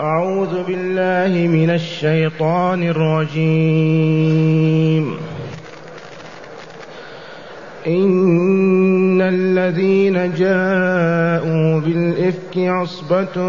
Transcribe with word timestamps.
أعوذ 0.00 0.64
بالله 0.64 1.48
من 1.48 1.70
الشيطان 1.70 2.82
الرجيم. 2.82 3.44
إن 7.86 9.20
الذين 9.20 10.14
جاءوا 10.14 11.80
بالإفك 11.80 12.58
عصبة 12.58 13.42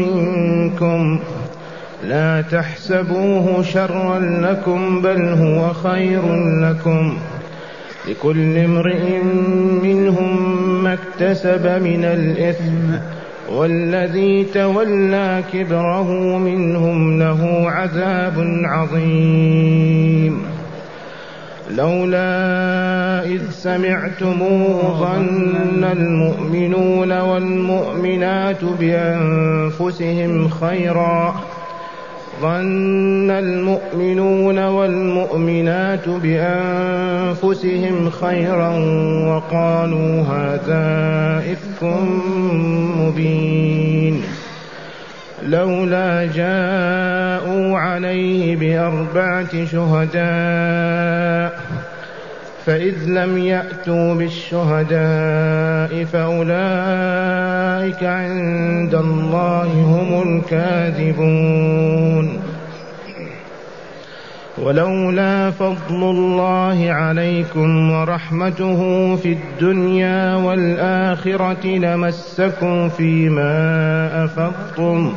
منكم 0.00 1.20
لا 2.04 2.42
تحسبوه 2.42 3.62
شرا 3.62 4.18
لكم 4.18 5.02
بل 5.02 5.28
هو 5.28 5.72
خير 5.72 6.22
لكم. 6.60 7.18
لكل 8.08 8.58
امرئ 8.58 9.22
منهم 9.82 10.62
ما 10.84 10.92
اكتسب 10.94 11.66
من 11.66 12.04
الإثم. 12.04 13.21
والذي 13.52 14.44
تولى 14.44 15.42
كبره 15.52 16.38
منهم 16.38 17.18
له 17.18 17.70
عذاب 17.70 18.34
عظيم. 18.64 20.42
لولا 21.70 23.24
إذ 23.24 23.50
سمعتموه 23.50 25.00
ظن 25.00 25.84
المؤمنون 25.84 27.20
والمؤمنات 27.20 28.64
بأنفسهم 28.64 30.48
خيرا 30.48 31.34
ظن 32.42 33.30
المؤمنون 33.30 34.58
والمؤمنات 34.58 36.08
بأنفسهم 36.08 38.10
خيرا 38.10 38.68
وقالوا 39.26 40.22
هذا 40.22 40.84
إفك 41.52 41.82
مبين. 42.98 44.22
لولا 45.42 46.28
جاءوا 46.34 47.78
عليه 47.78 48.56
بأربعة 48.56 49.64
شهداء 49.64 51.60
فإذ 52.66 52.94
لم 53.06 53.38
يأتوا 53.38 54.14
بالشهداء 54.14 55.61
فأولئك 55.86 56.42
عند 58.04 58.94
الله 58.94 59.66
هم 59.66 60.22
الكاذبون. 60.28 62.26
ولولا 64.58 65.50
فضل 65.50 66.02
الله 66.10 66.90
عليكم 66.90 67.90
ورحمته 67.90 68.80
في 69.16 69.32
الدنيا 69.32 70.36
والآخرة 70.36 71.66
لمسكم 71.66 72.88
فيما 72.88 74.24
أفضتم 74.24 75.12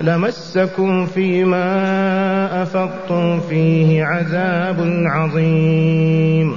لمسكم 0.00 1.06
فيما 1.06 2.62
أفضتم 2.62 3.40
فيه 3.40 4.04
عذاب 4.04 4.76
عظيم. 5.06 6.56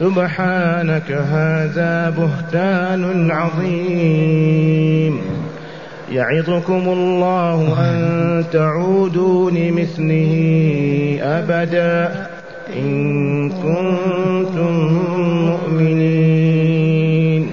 سبحانك 0.00 1.12
هذا 1.12 2.10
بهتان 2.10 3.30
عظيم. 3.30 5.20
يعظكم 6.12 6.88
الله 6.88 7.80
أن 7.80 8.44
تعودوا 8.52 9.50
لمثله 9.50 10.32
أبدا. 11.22 12.26
إن 12.76 13.50
كنتم 13.50 14.72
مؤمنين. 15.46 17.46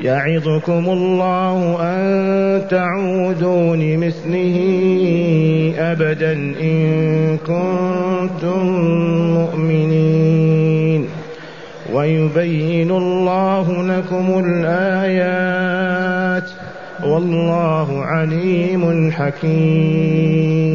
يعظكم 0.00 0.88
الله 0.88 1.76
أن 1.80 2.68
تعودوا 2.70 3.76
لمثله 3.76 4.56
أبدا. 5.78 6.32
إن 6.60 7.38
كنتم 7.46 8.66
مؤمنين. 9.34 10.87
ويبين 11.92 12.90
الله 12.90 13.82
لكم 13.82 14.44
الآيات 14.46 16.50
والله 17.04 18.04
عليم 18.04 19.12
حكيم. 19.12 20.68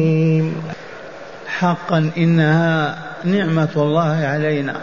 حقا 1.46 2.10
إنها 2.16 2.98
نعمة 3.24 3.68
الله 3.76 4.26
علينا. 4.26 4.76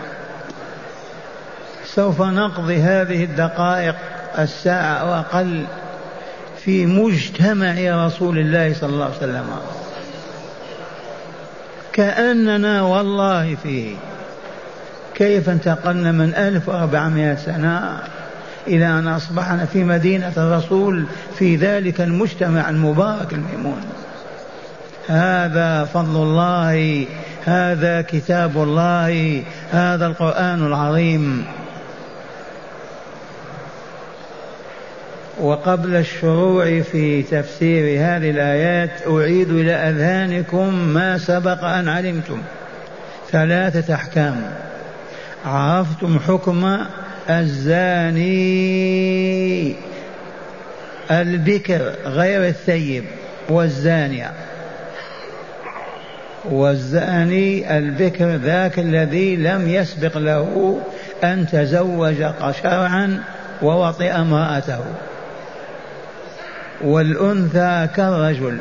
سوف 1.86 2.22
نقضي 2.22 2.78
هذه 2.78 3.24
الدقائق 3.24 3.96
الساعة 4.40 4.94
أو 4.94 5.13
أقل 5.13 5.66
في 6.63 6.86
مجتمع 6.86 8.06
رسول 8.06 8.40
الله 8.40 8.74
صلى 8.74 8.90
الله 8.90 9.06
عليه 9.06 9.18
وسلم. 9.18 9.48
كأننا 11.94 12.81
والله 12.81 13.56
فيه. 13.63 13.96
كيف 15.21 15.49
انتقلنا 15.49 16.11
من 16.11 16.35
1400 16.35 17.35
سنة 17.35 17.99
إلى 18.67 18.85
أن 18.85 19.07
أصبحنا 19.07 19.65
في 19.65 19.83
مدينة 19.83 20.33
الرسول 20.37 21.05
في 21.39 21.55
ذلك 21.55 22.01
المجتمع 22.01 22.69
المبارك 22.69 23.33
الميمون. 23.33 23.81
هذا 25.07 25.83
فضل 25.83 26.21
الله 26.23 27.05
هذا 27.45 28.01
كتاب 28.01 28.57
الله 28.57 29.43
هذا 29.71 30.05
القرآن 30.07 30.65
العظيم. 30.65 31.45
وقبل 35.41 35.95
الشروع 35.95 36.81
في 36.81 37.23
تفسير 37.23 37.99
هذه 37.99 38.29
الآيات 38.29 38.91
أعيد 39.07 39.49
إلى 39.49 39.73
أذهانكم 39.73 40.73
ما 40.73 41.17
سبق 41.17 41.63
أن 41.63 41.88
علمتم. 41.89 42.41
ثلاثة 43.31 43.93
أحكام. 43.93 44.70
عرفتم 45.46 46.19
حكم 46.19 46.78
الزاني. 47.29 48.31
البكر 51.12 51.94
غير 52.06 52.47
الثيب 52.47 53.03
والزانية 53.50 54.31
والزاني 56.46 57.78
البكر 57.78 58.35
ذاك 58.35 58.80
الذي 58.80 59.35
لم 59.35 59.69
يسبق 59.69 60.18
له 60.18 60.80
أن 61.24 61.47
تزوج 61.47 62.25
شرعا 62.63 63.24
ووطئ 63.62 64.12
امرأته. 64.12 64.80
والأنثى 66.81 67.88
كالرجل. 67.96 68.57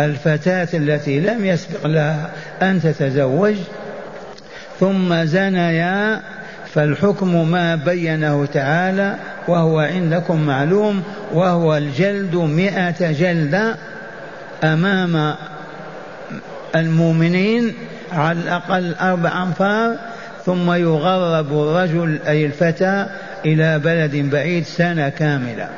الفتاة 0.00 0.68
التي 0.74 1.20
لم 1.20 1.44
يسبق 1.44 1.86
لها 1.86 2.30
أن 2.62 2.80
تتزوج 2.82 3.54
ثم 4.80 5.24
زنيا 5.24 6.20
فالحكم 6.74 7.50
ما 7.50 7.74
بينه 7.74 8.46
تعالى 8.46 9.16
وهو 9.48 9.78
عندكم 9.78 10.40
معلوم 10.40 11.02
وهو 11.32 11.76
الجلد 11.76 12.36
مئة 12.36 13.12
جلدة 13.12 13.76
أمام 14.64 15.34
المؤمنين 16.76 17.74
على 18.12 18.38
الأقل 18.38 18.94
أربع 18.94 19.42
أنفار 19.42 19.96
ثم 20.46 20.72
يغرب 20.72 21.52
الرجل 21.52 22.18
أي 22.28 22.46
الفتى 22.46 23.06
إلى 23.44 23.78
بلد 23.78 24.16
بعيد 24.16 24.64
سنة 24.64 25.08
كاملة. 25.08 25.68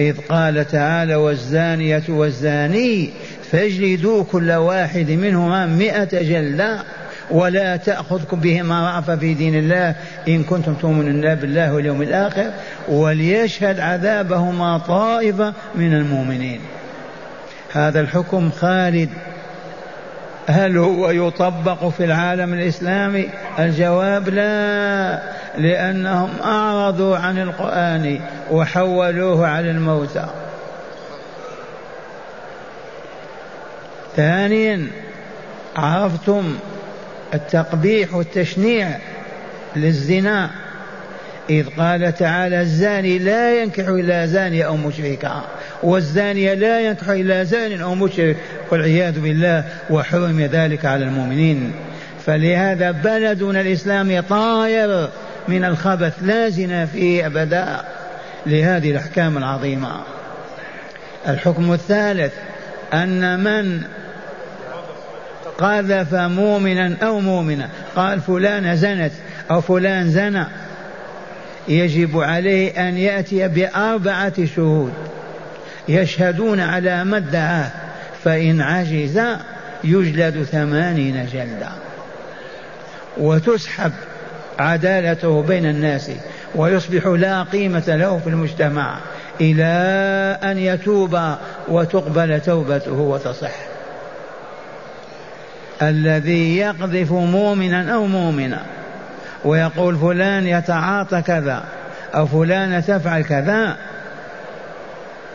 إذ 0.00 0.16
قال 0.28 0.68
تعالى 0.68 1.14
والزانية 1.14 2.02
والزاني 2.08 3.10
فاجلدوا 3.52 4.24
كل 4.24 4.52
واحد 4.52 5.10
منهما 5.10 5.66
مئة 5.66 6.22
جلدة 6.22 6.82
ولا 7.30 7.76
تأخذكم 7.76 8.40
بهما 8.40 8.90
رأفة 8.90 9.16
في 9.16 9.34
دين 9.34 9.54
الله 9.54 9.94
إن 10.28 10.44
كنتم 10.44 10.74
تؤمنون 10.74 11.34
بالله 11.34 11.74
واليوم 11.74 12.02
الآخر 12.02 12.50
وليشهد 12.88 13.80
عذابهما 13.80 14.78
طائفة 14.78 15.52
من 15.74 15.94
المؤمنين. 15.94 16.60
هذا 17.72 18.00
الحكم 18.00 18.50
خالد. 18.50 19.08
هل 20.46 20.78
هو 20.78 21.10
يطبق 21.10 21.88
في 21.88 22.04
العالم 22.04 22.54
الإسلامي؟ 22.54 23.28
الجواب 23.58 24.28
لا 24.28 25.22
لأنهم 25.58 26.30
أعرضوا 26.44 27.16
عن 27.16 27.38
القرآن 27.38 28.20
وحولوه 28.50 29.46
على 29.48 29.70
الموتى. 29.70 30.26
ثانيا 34.16 34.86
عرفتم 35.76 36.56
التقبيح 37.34 38.14
والتشنيع 38.14 38.88
للزنا. 39.76 40.50
إذ 41.50 41.66
قال 41.78 42.14
تعالى 42.14 42.60
الزاني 42.60 43.18
لا 43.18 43.62
ينكح 43.62 43.88
إلا 43.88 44.26
زانية 44.26 44.66
أو 44.66 44.76
مشركة 44.76 45.44
والزانية 45.82 46.54
لا 46.54 46.80
ينكح 46.80 47.08
إلا 47.08 47.44
زان 47.44 47.80
أو 47.80 47.94
مشرك. 47.94 48.36
والعياذ 48.70 49.20
بالله 49.20 49.64
وحرم 49.90 50.40
ذلك 50.40 50.84
على 50.84 51.04
المؤمنين. 51.04 51.72
فلهذا 52.26 52.90
بلدنا 52.90 53.60
الإسلامي 53.60 54.22
طاير 54.22 55.08
من 55.48 55.64
الخبث 55.64 56.12
لا 56.22 56.48
زنا 56.48 56.86
فيه 56.86 57.26
أبدا. 57.26 57.80
لهذه 58.46 58.90
الأحكام 58.90 59.38
العظيمة. 59.38 59.90
الحكم 61.28 61.72
الثالث 61.72 62.32
أن 62.92 63.44
من 63.44 63.82
قذف 65.60 66.14
مؤمنا 66.14 66.96
أو 67.02 67.20
مؤمنة. 67.20 67.68
قال 67.96 68.20
فلان 68.20 68.76
زنت 68.76 69.12
أو 69.50 69.60
فلان 69.60 70.10
زنى. 70.10 70.46
يجب 71.68 72.18
عليه 72.18 72.88
أن 72.88 72.96
يأتي 72.96 73.48
بأربعة 73.48 74.44
شهود. 74.56 74.92
يشهدون 75.88 76.60
على 76.60 77.04
ما 77.04 77.16
ادعاه 77.16 77.70
فإن 78.24 78.60
عجز 78.60 79.20
يجلد 79.84 80.42
ثمانين 80.42 81.26
جلدة 81.32 81.68
وتسحب 83.18 83.92
عدالته 84.58 85.42
بين 85.42 85.66
الناس 85.66 86.10
ويصبح 86.54 87.06
لا 87.06 87.42
قيمة 87.42 87.84
له 87.86 88.18
في 88.18 88.26
المجتمع 88.26 88.98
إلى 89.40 89.64
أن 90.42 90.58
يتوب 90.58 91.20
وتقبل 91.68 92.40
توبته 92.40 92.92
وتصح. 92.92 93.69
الذي 95.82 96.56
يقذف 96.56 97.12
مؤمنا 97.12 97.94
أو 97.94 98.06
مؤمنا 98.06 98.62
ويقول 99.44 99.96
فلان 99.96 100.46
يتعاطى 100.46 101.22
كذا 101.22 101.64
أو 102.14 102.26
فلانة 102.26 102.80
تفعل 102.80 103.22
كذا. 103.22 103.76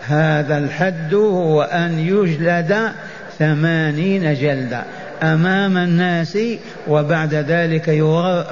هذا 0.08 0.58
الحد 0.58 1.14
هو 1.14 1.62
أن 1.62 2.00
يجلد 2.00 2.92
ثمانين 3.40 4.34
جلدة 4.34 4.84
أمام 5.24 5.78
الناس 5.78 6.38
وبعد 6.88 7.34
ذلك 7.34 7.88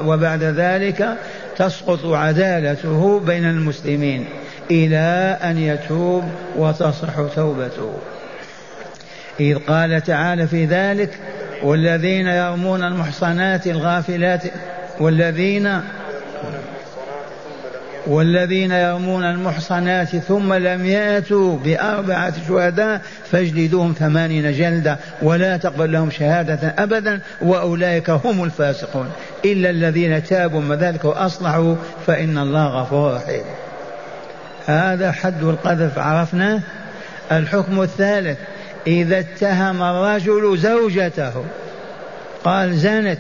وبعد 0.06 0.44
ذلك 0.44 1.18
تسقط 1.57 2.06
عدالته 2.06 3.19
بين 3.19 3.45
المسلمين 3.45 4.25
إلى 4.72 5.38
أن 5.44 5.57
يتوب 5.57 6.24
وتصح 6.56 7.13
توبته. 7.36 7.94
إذ 9.40 9.57
قال 9.57 10.01
تعالى 10.01 10.48
في 10.48 10.66
ذلك 10.66 11.19
والذين 11.63 12.27
يرمون 12.27 12.83
المحصنات 12.83 13.68
الغافلات 13.68 14.44
والذين 15.00 15.81
والذين 18.07 18.71
يرمون 18.71 19.24
المحصنات 19.24 20.15
ثم 20.15 20.54
لم 20.54 20.86
يأتوا 20.86 21.57
بأربعة 21.57 22.33
شهداء 22.48 23.01
فاجلدوهم 23.31 23.94
ثمانين 24.00 24.51
جلدة 24.51 24.98
ولا 25.21 25.57
تقبل 25.57 25.92
لهم 25.92 26.12
شهادة 26.12 26.74
أبدا 26.77 27.19
وأولئك 27.42 28.09
هم 28.09 28.44
الفاسقون. 28.44 29.09
إلا 29.45 29.69
الذين 29.69 30.24
تابوا 30.24 30.62
من 30.62 30.75
ذلك 30.75 31.06
وأصلحوا 31.06 31.75
فإن 32.07 32.38
الله 32.38 32.81
غفور 32.81 33.13
رحيم. 33.13 33.44
هذا 34.66 35.12
حد 35.12 35.44
القذف 35.44 36.00
عرفناه؟ 36.00 36.62
الحكم 37.31 37.81
الثالث 37.81 38.38
إذا 38.88 39.19
اتهم 39.19 39.83
الرجل 39.83 40.57
زوجته. 40.57 41.45
قال 42.44 42.75
زنت 42.75 43.19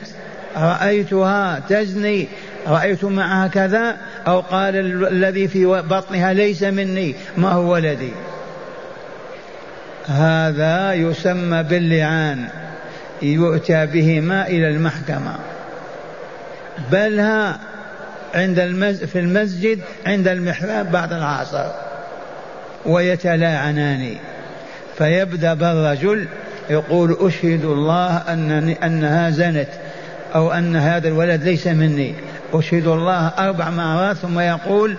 رأيتها 0.57 1.59
تزني 1.69 2.27
رأيت 2.67 3.03
معها 3.03 3.47
كذا 3.47 3.97
أو 4.27 4.39
قال 4.39 4.75
الذي 5.07 5.47
في 5.47 5.65
بطنها 5.65 6.33
ليس 6.33 6.63
مني 6.63 7.15
ما 7.37 7.51
هو 7.51 7.73
ولدي. 7.73 8.11
هذا 10.05 10.93
يسمى 10.93 11.63
باللعان 11.63 12.47
يؤتى 13.21 13.85
بهما 13.85 14.47
إلى 14.47 14.69
المحكمة. 14.69 15.35
بلها 16.91 17.59
عند 18.35 18.59
المز 18.59 19.03
في 19.03 19.19
المسجد 19.19 19.79
عند 20.05 20.27
المحراب 20.27 20.91
بعد 20.91 21.13
العصر. 21.13 21.65
ويتلاعنان. 22.85 24.15
فيبدأ 24.97 25.53
بالرجل 25.53 26.27
يقول 26.69 27.17
أشهد 27.19 27.65
الله 27.65 28.17
أنني 28.17 28.85
أنها 28.85 29.29
زنت 29.29 29.69
أو 30.35 30.51
أن 30.51 30.75
هذا 30.75 31.07
الولد 31.07 31.43
ليس 31.43 31.67
مني. 31.67 32.15
أشهد 32.53 32.87
الله 32.87 33.27
أربع 33.27 33.69
مرات 33.69 34.15
ثم 34.15 34.39
يقول 34.39 34.97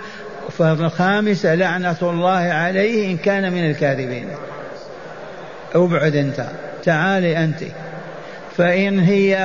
فالخامسة 0.58 1.54
لعنة 1.54 1.96
الله 2.02 2.30
عليه 2.30 3.10
إن 3.12 3.16
كان 3.16 3.52
من 3.52 3.70
الكاذبين. 3.70 4.28
أبعد 5.74 6.16
أنت. 6.16 6.46
تعالي 6.84 7.44
أنت. 7.44 7.60
فإن 8.56 9.00
هي 9.00 9.36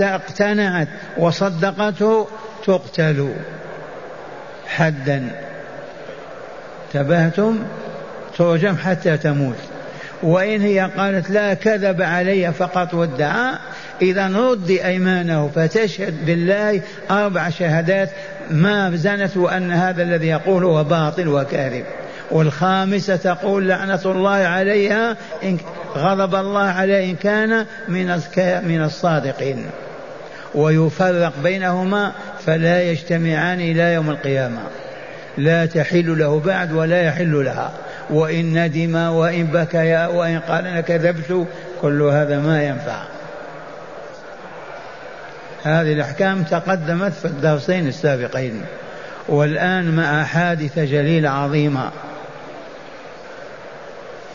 اقتنعت 0.00 0.88
وصدقته 1.18 2.28
تقتل. 2.66 3.34
حدا. 4.66 5.30
تبهتم 6.92 7.58
ترجم 8.38 8.76
حتى 8.76 9.16
تموت. 9.16 9.73
وإن 10.24 10.60
هي 10.60 10.90
قالت 10.96 11.30
لا 11.30 11.54
كذب 11.54 12.02
علي 12.02 12.52
فقط 12.52 12.94
وادعى 12.94 13.52
إذا 14.02 14.26
رد 14.26 14.70
أيمانه 14.70 15.50
فتشهد 15.54 16.26
بالله 16.26 16.80
أربع 17.10 17.50
شهادات 17.50 18.10
ما 18.50 18.96
زنت 18.96 19.36
وأن 19.36 19.72
هذا 19.72 20.02
الذي 20.02 20.26
يقول 20.26 20.64
هو 20.64 20.84
باطل 20.84 21.28
وكاذب. 21.28 21.84
والخامسة 22.30 23.16
تقول 23.16 23.68
لعنة 23.68 24.00
الله 24.04 24.30
عليها 24.30 25.16
إن 25.42 25.58
غضب 25.96 26.34
الله 26.34 26.62
عليه 26.62 27.10
إن 27.10 27.16
كان 27.16 27.66
من 27.88 28.20
من 28.68 28.82
الصادقين. 28.84 29.66
ويفرق 30.54 31.32
بينهما 31.42 32.12
فلا 32.46 32.82
يجتمعان 32.82 33.60
إلى 33.60 33.92
يوم 33.92 34.10
القيامة. 34.10 34.60
لا 35.38 35.66
تحل 35.66 36.18
له 36.18 36.40
بعد 36.40 36.72
ولا 36.72 37.02
يحل 37.02 37.44
لها. 37.44 37.72
وإن 38.10 38.64
ندم 38.64 38.96
وإن 38.96 39.46
بكى 39.46 40.06
وإن 40.06 40.40
قال 40.40 40.66
أنا 40.66 40.80
كذبت 40.80 41.46
كل 41.82 42.02
هذا 42.02 42.38
ما 42.38 42.64
ينفع. 42.64 43.02
هذه 45.62 45.92
الأحكام 45.92 46.42
تقدمت 46.42 47.12
في 47.12 47.24
الدرسين 47.24 47.88
السابقين 47.88 48.62
والآن 49.28 49.96
مع 49.96 50.24
حادثة 50.24 50.84
جليلة 50.84 51.30
عظيمة. 51.30 51.90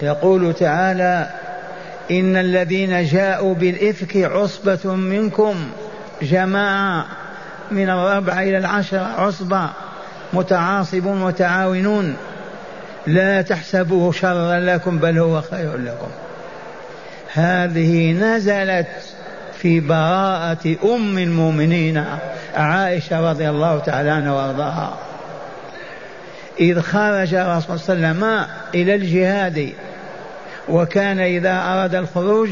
يقول 0.01 0.53
تعالى 0.53 1.29
إن 2.11 2.38
الذين 2.38 3.03
جاءوا 3.03 3.55
بالإفك 3.55 4.17
عصبة 4.17 4.95
منكم 4.95 5.55
جماعة 6.21 7.05
من 7.71 7.89
الربع 7.89 8.41
إلى 8.41 8.57
العشرة 8.57 9.07
عصبة 9.17 9.69
متعاصبون 10.33 11.21
متعاونون. 11.23 12.15
لا 13.13 13.41
تحسبوه 13.41 14.11
شرا 14.11 14.59
لكم 14.59 14.97
بل 14.99 15.17
هو 15.19 15.41
خير 15.41 15.77
لكم. 15.77 16.09
هذه 17.33 18.11
نزلت 18.11 18.87
في 19.57 19.79
براءة 19.79 20.75
أم 20.95 21.17
المؤمنين 21.17 22.05
عائشة 22.55 23.29
رضي 23.31 23.49
الله 23.49 23.79
تعالى 23.79 24.09
عنها 24.09 24.31
وأرضاها. 24.31 24.97
إذ 26.59 26.81
خرج 26.81 27.33
الرسول 27.33 27.79
صلى 27.79 27.95
الله 27.95 28.07
عليه 28.07 28.17
وسلم 28.17 28.47
إلى 28.75 28.95
الجهاد 28.95 29.73
وكان 30.69 31.19
إذا 31.19 31.53
أراد 31.53 31.95
الخروج 31.95 32.49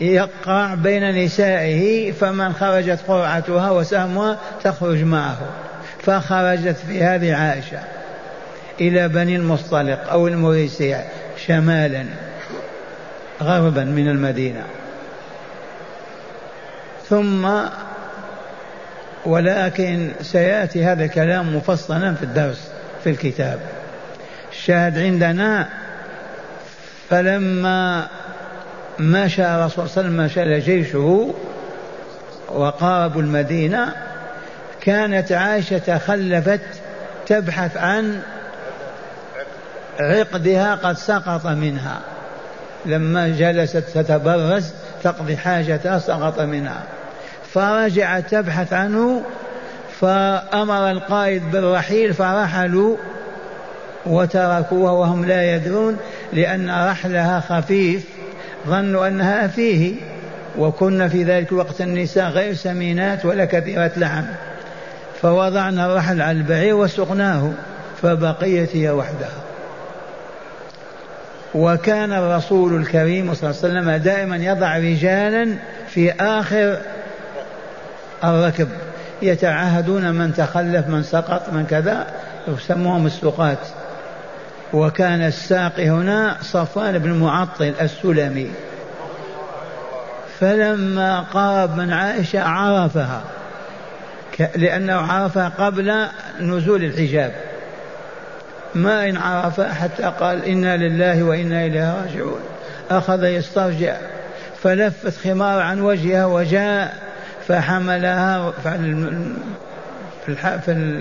يقع 0.00 0.74
بين 0.74 1.24
نسائه 1.24 2.12
فمن 2.12 2.52
خرجت 2.52 2.98
قرعتها 3.08 3.70
وسهمها 3.70 4.38
تخرج 4.64 5.02
معه. 5.02 5.38
فخرجت 6.02 6.76
في 6.88 7.02
هذه 7.02 7.34
عائشة 7.34 7.78
إلى 8.80 9.08
بني 9.08 9.36
المصطلق 9.36 10.10
أو 10.10 10.28
المريسيع 10.28 11.04
شمالا 11.46 12.04
غربا 13.42 13.84
من 13.84 14.08
المدينة. 14.08 14.64
ثم 17.08 17.48
ولكن 19.26 20.10
سيأتي 20.22 20.84
هذا 20.84 21.04
الكلام 21.04 21.56
مفصلا 21.56 22.14
في 22.14 22.22
الدرس 22.22 22.70
في 23.04 23.10
الكتاب. 23.10 23.60
الشاهد 24.52 24.98
عندنا 24.98 25.68
فلما 27.10 28.08
مشى 28.98 29.42
الرسول 29.42 29.88
صلى 29.88 30.06
الله 30.06 30.22
عليه 30.22 30.32
وسلم 30.32 30.58
جيشه 30.58 31.34
وقاربوا 32.48 33.22
المدينة 33.22 33.94
كانت 34.80 35.32
عائشة 35.32 35.78
تخلفت 35.78 36.60
تبحث 37.26 37.76
عن 37.76 38.20
عقدها 40.00 40.74
قد 40.74 40.96
سقط 40.96 41.46
منها. 41.46 42.00
لما 42.86 43.28
جلست 43.28 43.76
تتبرز 43.76 44.72
تقضي 45.02 45.36
حاجتها 45.36 45.98
سقط 45.98 46.40
منها. 46.40 46.82
فرجعت 47.52 48.30
تبحث 48.30 48.72
عنه 48.72 49.22
فأمر 50.00 50.90
القائد 50.90 51.50
بالرحيل 51.50 52.14
فرحلوا 52.14 52.96
وتركوها 54.06 54.92
وهم 54.92 55.24
لا 55.24 55.54
يدرون 55.54 55.96
لأن 56.32 56.70
رحلها 56.70 57.40
خفيف 57.40 58.04
ظنوا 58.66 59.08
أنها 59.08 59.46
فيه. 59.46 59.94
وكنا 60.58 61.08
في 61.08 61.24
ذلك 61.24 61.52
الوقت 61.52 61.80
النساء 61.80 62.28
غير 62.30 62.54
سمينات 62.54 63.24
ولا 63.24 63.44
كثيرة 63.44 63.90
لحم. 63.96 64.24
فوضعنا 65.22 65.86
الرحل 65.86 66.22
على 66.22 66.38
البعير 66.38 66.74
وسقناه 66.74 67.52
فبقيت 68.02 68.76
هي 68.76 68.90
وحدها. 68.90 69.40
وكان 71.54 72.12
الرسول 72.12 72.80
الكريم 72.80 73.34
صلى 73.34 73.50
الله 73.50 73.60
عليه 73.62 73.72
وسلم 73.72 74.02
دائما 74.02 74.36
يضع 74.36 74.76
رجالا 74.76 75.54
في 75.88 76.12
آخر 76.12 76.78
الركب 78.24 78.68
يتعاهدون 79.22 80.14
من 80.14 80.34
تخلف 80.34 80.88
من 80.88 81.02
سقط 81.02 81.52
من 81.52 81.66
كذا 81.66 82.06
يسموهم 82.48 83.06
السقاة 83.06 83.56
وكان 84.72 85.22
الساقي 85.22 85.88
هنا 85.88 86.36
صفوان 86.42 86.98
بن 86.98 87.12
معطل 87.12 87.74
السلمي. 87.80 88.50
فلما 90.40 91.20
قرب 91.20 91.76
من 91.76 91.92
عائشة 91.92 92.42
عرفها. 92.42 93.20
لأنه 94.56 94.94
عرفها 94.94 95.52
قبل 95.58 96.06
نزول 96.40 96.84
الحجاب. 96.84 97.32
ما 98.74 99.08
إن 99.08 99.16
عرفها 99.16 99.72
حتى 99.72 100.12
قال 100.20 100.44
إنا 100.44 100.76
لله 100.76 101.22
وإنا 101.22 101.66
إليه 101.66 101.94
راجعون. 102.02 102.40
أخذ 102.90 103.24
يسترجع 103.24 103.96
فلفت 104.62 105.18
خمار 105.24 105.60
عن 105.62 105.80
وجهها 105.80 106.26
وجاء 106.26 106.98
فحملها 107.48 108.52
في 110.64 110.96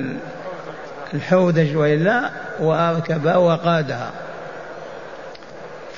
الحودج 1.13 1.75
وإلا 1.75 2.29
وأركبها 2.59 3.37
وقادها. 3.37 4.11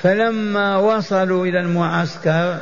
فلما 0.02 0.76
وصلوا 0.76 1.46
إلى 1.46 1.60
المعسكر 1.60 2.58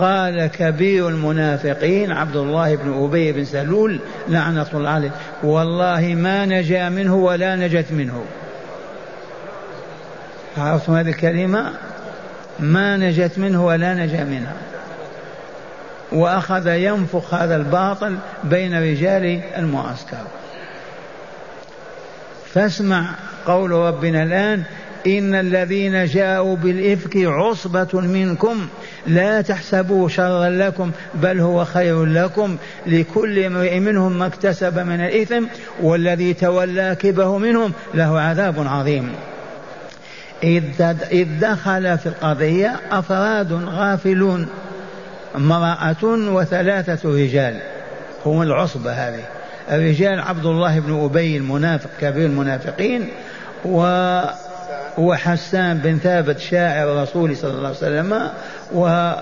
قال 0.00 0.46
كبير 0.46 1.08
المنافقين 1.08 2.12
عبد 2.12 2.36
الله 2.36 2.76
بن 2.76 3.04
أبي 3.04 3.32
بن 3.32 3.44
سلول 3.44 4.00
لعنة 4.28 4.66
الله 4.74 4.90
عليه. 4.90 5.10
والله 5.42 6.00
ما 6.00 6.46
نجا 6.46 6.88
منه 6.88 7.14
ولا 7.14 7.56
نجت 7.56 7.92
منه. 7.92 8.24
عرفتم 10.58 10.94
هذه 10.94 11.08
الكلمة؟ 11.08 11.72
ما 12.60 12.96
نجت 12.96 13.38
منه 13.38 13.66
ولا 13.66 13.94
نجا 13.94 14.24
منها. 14.24 14.54
وأخذ 16.12 16.66
ينفخ 16.66 17.34
هذا 17.34 17.56
الباطل 17.56 18.16
بين 18.44 18.82
رجال 18.82 19.40
المعسكر. 19.56 20.26
فاسمع 22.54 23.04
قول 23.46 23.70
ربنا 23.70 24.22
الآن 24.22 24.62
إن 25.06 25.34
الذين 25.34 26.04
جاءوا 26.04 26.56
بالإفك 26.56 27.16
عصبة 27.16 27.88
منكم 28.00 28.66
لا 29.06 29.40
تحسبوا 29.40 30.08
شرا 30.08 30.48
لكم 30.48 30.90
بل 31.14 31.40
هو 31.40 31.64
خير 31.64 32.04
لكم 32.04 32.56
لكل 32.86 33.44
امرئ 33.44 33.78
منهم 33.78 34.18
ما 34.18 34.26
اكتسب 34.26 34.78
من 34.78 35.00
الإثم 35.00 35.44
والذي 35.82 36.34
تولى 36.34 36.96
كبه 37.00 37.38
منهم 37.38 37.72
له 37.94 38.20
عذاب 38.20 38.66
عظيم. 38.68 39.12
إذ 40.42 40.62
دخل 41.40 41.98
في 41.98 42.06
القضية 42.06 42.76
أفراد 42.90 43.52
غافلون 43.52 44.46
امرأة 45.36 46.04
وثلاثة 46.04 47.10
رجال. 47.10 47.60
هم 48.26 48.42
العصبة 48.42 48.92
هذه. 48.92 49.24
الرجال 49.70 50.20
عبد 50.20 50.46
الله 50.46 50.80
بن 50.80 51.04
أبي 51.04 51.36
المنافق 51.36 51.90
كبير 52.00 52.26
المنافقين 52.26 53.08
و 53.64 53.82
وحسان 54.98 55.78
بن 55.78 55.98
ثابت 55.98 56.38
شاعر 56.38 56.92
الرسول 56.92 57.36
صلى 57.36 57.50
الله 57.50 57.66
عليه 57.66 57.76
وسلم 57.76 58.30
و 58.74 59.12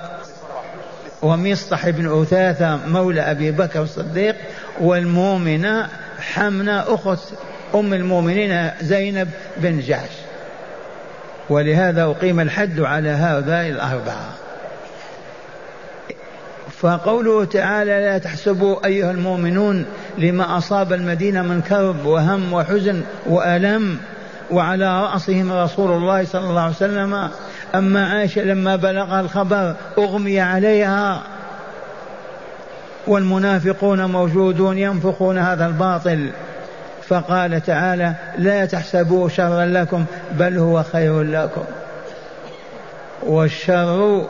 ومصطح 1.22 1.88
بن 1.88 2.22
أثاثة 2.22 2.78
مولى 2.86 3.20
أبي 3.20 3.50
بكر 3.50 3.82
الصديق 3.82 4.36
والمؤمنة 4.80 5.88
حمنة 6.20 6.94
أخت 6.94 7.18
أم 7.74 7.94
المؤمنين 7.94 8.70
زينب 8.80 9.28
بن 9.56 9.80
جحش 9.80 10.10
ولهذا 11.50 12.04
أقيم 12.04 12.40
الحد 12.40 12.80
على 12.80 13.08
هؤلاء 13.08 13.68
الأربعة. 13.68 14.34
فقوله 16.80 17.44
تعالى 17.44 17.90
لا 17.90 18.18
تحسبوا 18.18 18.86
أيها 18.86 19.10
المؤمنون 19.10 19.86
لما 20.18 20.58
أصاب 20.58 20.92
المدينة 20.92 21.42
من 21.42 21.62
كرب 21.62 22.06
وهم 22.06 22.52
وحزن 22.52 23.02
وألم 23.26 23.98
وعلى 24.50 25.02
رأسهم 25.02 25.52
رسول 25.52 25.90
الله 25.90 26.24
صلى 26.24 26.44
الله 26.50 26.60
عليه 26.60 26.74
وسلم. 26.74 27.28
أما 27.74 28.08
عائشة 28.08 28.42
لما 28.42 28.76
بلغها 28.76 29.20
الخبر 29.20 29.74
أغمي 29.98 30.40
عليها. 30.40 31.22
والمنافقون 33.06 34.04
موجودون 34.04 34.78
ينفخون 34.78 35.38
هذا 35.38 35.66
الباطل. 35.66 36.30
فقال 37.08 37.60
تعالى 37.60 38.14
لا 38.38 38.66
تحسبوا 38.66 39.28
شرا 39.28 39.64
لكم 39.64 40.04
بل 40.32 40.58
هو 40.58 40.82
خير 40.82 41.22
لكم. 41.22 41.64
والشر 43.22 44.26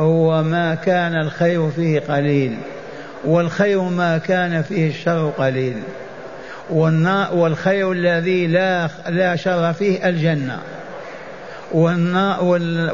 هو 0.00 0.42
ما 0.42 0.74
كان 0.74 1.20
الخير 1.20 1.70
فيه 1.70 2.00
قليل 2.00 2.58
والخير 3.24 3.82
ما 3.82 4.18
كان 4.18 4.62
فيه 4.62 4.88
الشر 4.88 5.32
قليل. 5.38 5.82
والخير 6.70 7.92
الذي 7.92 8.46
لا 8.46 8.88
لا 9.08 9.36
شر 9.36 9.72
فيه 9.72 10.08
الجنة. 10.08 10.58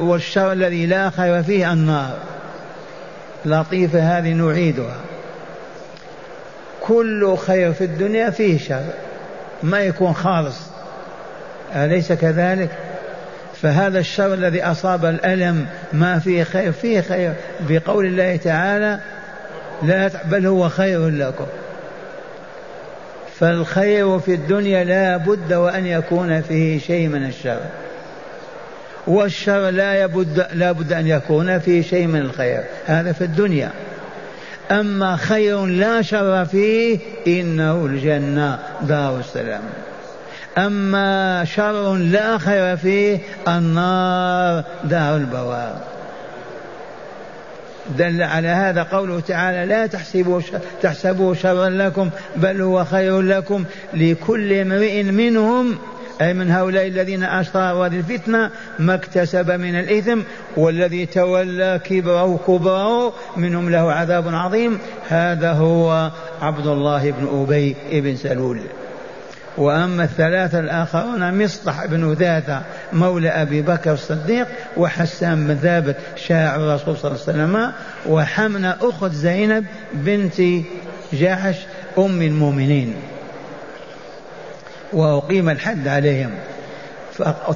والشر 0.00 0.52
الذي 0.52 0.86
لا 0.86 1.10
خير 1.10 1.42
فيه 1.42 1.72
النار. 1.72 2.16
لطيفة 3.44 4.18
هذه 4.18 4.32
نعيدها. 4.32 4.96
كل 6.80 7.36
خير 7.36 7.72
في 7.72 7.84
الدنيا 7.84 8.30
فيه 8.30 8.58
شر. 8.58 8.84
ما 9.62 9.80
يكون 9.80 10.12
خالص. 10.12 10.58
أليس 11.76 12.12
كذلك؟ 12.12 12.70
فهذا 13.62 13.98
الشر 13.98 14.34
الذي 14.34 14.62
أصاب 14.62 15.04
الألم 15.04 15.66
ما 15.92 16.18
فيه 16.18 16.42
خير 16.44 16.72
فيه 16.72 17.00
خير. 17.00 17.32
بقول 17.60 18.06
الله 18.06 18.36
تعالى 18.36 19.00
لا 19.82 20.10
بل 20.24 20.46
هو 20.46 20.68
خير 20.68 21.08
لكم. 21.08 21.46
فالخير 23.40 24.18
في 24.18 24.34
الدنيا 24.34 24.84
لا 24.84 25.16
بد 25.16 25.52
وأن 25.52 25.86
يكون 25.86 26.40
فيه 26.40 26.78
شيء 26.78 27.08
من 27.08 27.26
الشر. 27.26 27.60
والشر 29.06 29.70
لا 29.70 30.06
بد 30.06 30.46
لا 30.52 30.72
بد 30.72 30.92
أن 30.92 31.06
يكون 31.06 31.58
فيه 31.58 31.82
شيء 31.82 32.06
من 32.06 32.20
الخير. 32.20 32.64
هذا 32.86 33.12
في 33.12 33.24
الدنيا. 33.24 33.70
أما 34.70 35.16
خير 35.16 35.66
لا 35.66 36.02
شر 36.02 36.44
فيه 36.44 36.98
إنه 37.26 37.86
الجنة 37.86 38.58
دار 38.82 39.18
السلام. 39.18 39.62
أما 40.58 41.44
شر 41.44 41.96
لا 41.96 42.38
خير 42.38 42.76
فيه 42.76 43.18
النار 43.48 44.64
دار 44.84 45.16
البوار. 45.16 45.97
دل 47.96 48.22
على 48.22 48.48
هذا 48.48 48.82
قوله 48.82 49.20
تعالى 49.20 49.66
لا 49.66 49.86
تحسبوا 49.86 50.40
تحسبوا 50.82 51.34
شرا 51.34 51.68
لكم 51.68 52.10
بل 52.36 52.60
هو 52.60 52.84
خير 52.84 53.20
لكم 53.20 53.64
لكل 53.94 54.52
امرئ 54.52 55.02
منهم 55.02 55.78
أي 56.20 56.34
من 56.34 56.50
هؤلاء 56.50 56.86
الذين 56.86 57.22
أشروا 57.22 57.86
هذه 57.86 57.96
الفتنة 57.96 58.50
ما 58.78 58.94
اكتسب 58.94 59.50
من 59.50 59.78
الإثم 59.78 60.20
والذي 60.56 61.06
تولى 61.06 61.80
كبره 61.84 62.40
كبره 62.46 63.12
منهم 63.36 63.70
له 63.70 63.92
عذاب 63.92 64.34
عظيم. 64.34 64.78
هذا 65.08 65.52
هو 65.52 66.10
عبد 66.42 66.66
الله 66.66 67.10
بن 67.10 67.42
أبي 67.42 67.76
بن 67.92 68.16
سلول. 68.16 68.60
وأما 69.58 70.04
الثلاثة 70.04 70.58
الآخرون 70.58 71.44
مصطح 71.44 71.86
بن 71.86 72.12
ذاثة 72.12 72.62
مولى 72.92 73.28
أبي 73.28 73.62
بكر 73.62 73.92
الصديق 73.92 74.46
وحسان 74.76 75.46
بن 75.46 75.54
ثابت 75.54 75.96
شاعر 76.16 76.60
الرسول 76.60 76.96
صلى 76.96 77.10
الله 77.10 77.22
عليه 77.28 77.32
وسلم 77.32 77.72
وحمنة 78.06 78.76
أخت 78.80 79.12
زينب 79.12 79.64
بنت 79.92 80.42
جحش 81.12 81.56
أم 81.98 82.22
المؤمنين 82.22 82.94
وأقيم 84.92 85.48
الحد 85.48 85.88
عليهم. 85.88 86.30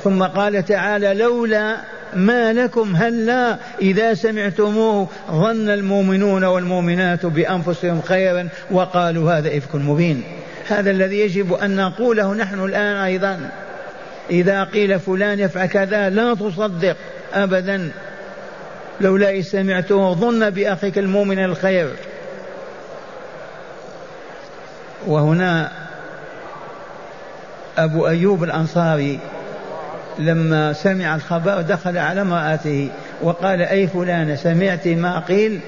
ثم 0.04 0.22
قال 0.22 0.64
تعالى 0.64 1.14
لولا 1.14 1.76
ما 2.14 2.52
لكم 2.52 2.96
هلا 2.96 3.56
إذا 3.80 4.14
سمعتموه 4.14 5.08
ظن 5.30 5.68
المؤمنون 5.68 6.44
والمؤمنات 6.44 7.26
بأنفسهم 7.26 8.02
خيرا 8.02 8.48
وقالوا 8.70 9.32
هذا 9.32 9.58
إفك 9.58 9.74
مبين. 9.74 10.22
هذا 10.68 10.90
الذي 10.90 11.20
يجب 11.20 11.52
أن 11.52 11.76
نقوله 11.76 12.34
نحن 12.34 12.64
الآن 12.64 12.96
أيضا. 12.96 13.50
إذا 14.30 14.64
قيل 14.64 15.00
فلان 15.00 15.38
يفعل 15.38 15.66
كذا 15.66 16.10
لا 16.10 16.34
تصدق 16.34 16.96
أبدا. 17.34 17.90
لولا 19.00 19.42
سمعته 19.42 20.14
ظن 20.14 20.50
بأخيك 20.50 20.98
المؤمن 20.98 21.44
الخير. 21.44 21.88
وهنا 25.06 25.70
أبو 27.78 28.08
أيوب 28.08 28.44
الأنصاري 28.44 29.18
لما 30.18 30.72
سمع 30.72 31.14
الخبر 31.14 31.60
دخل 31.60 31.98
على 31.98 32.20
امرأته 32.20 32.88
وقال 33.22 33.62
أي 33.62 33.86
فلانة 33.86 34.34
سمعت 34.34 34.88
ما 34.88 35.18
قيل؟ 35.18 35.60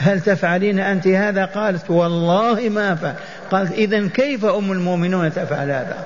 هل 0.00 0.20
تفعلين 0.20 0.78
أنت 0.78 1.06
هذا؟ 1.06 1.44
قالت 1.44 1.90
والله 1.90 2.68
ما 2.68 2.94
فعل. 2.94 3.14
قالت 3.50 3.72
إذا 3.72 4.08
كيف 4.08 4.44
أم 4.44 4.72
المؤمنون 4.72 5.32
تفعل 5.32 5.70
هذا؟ 5.70 5.96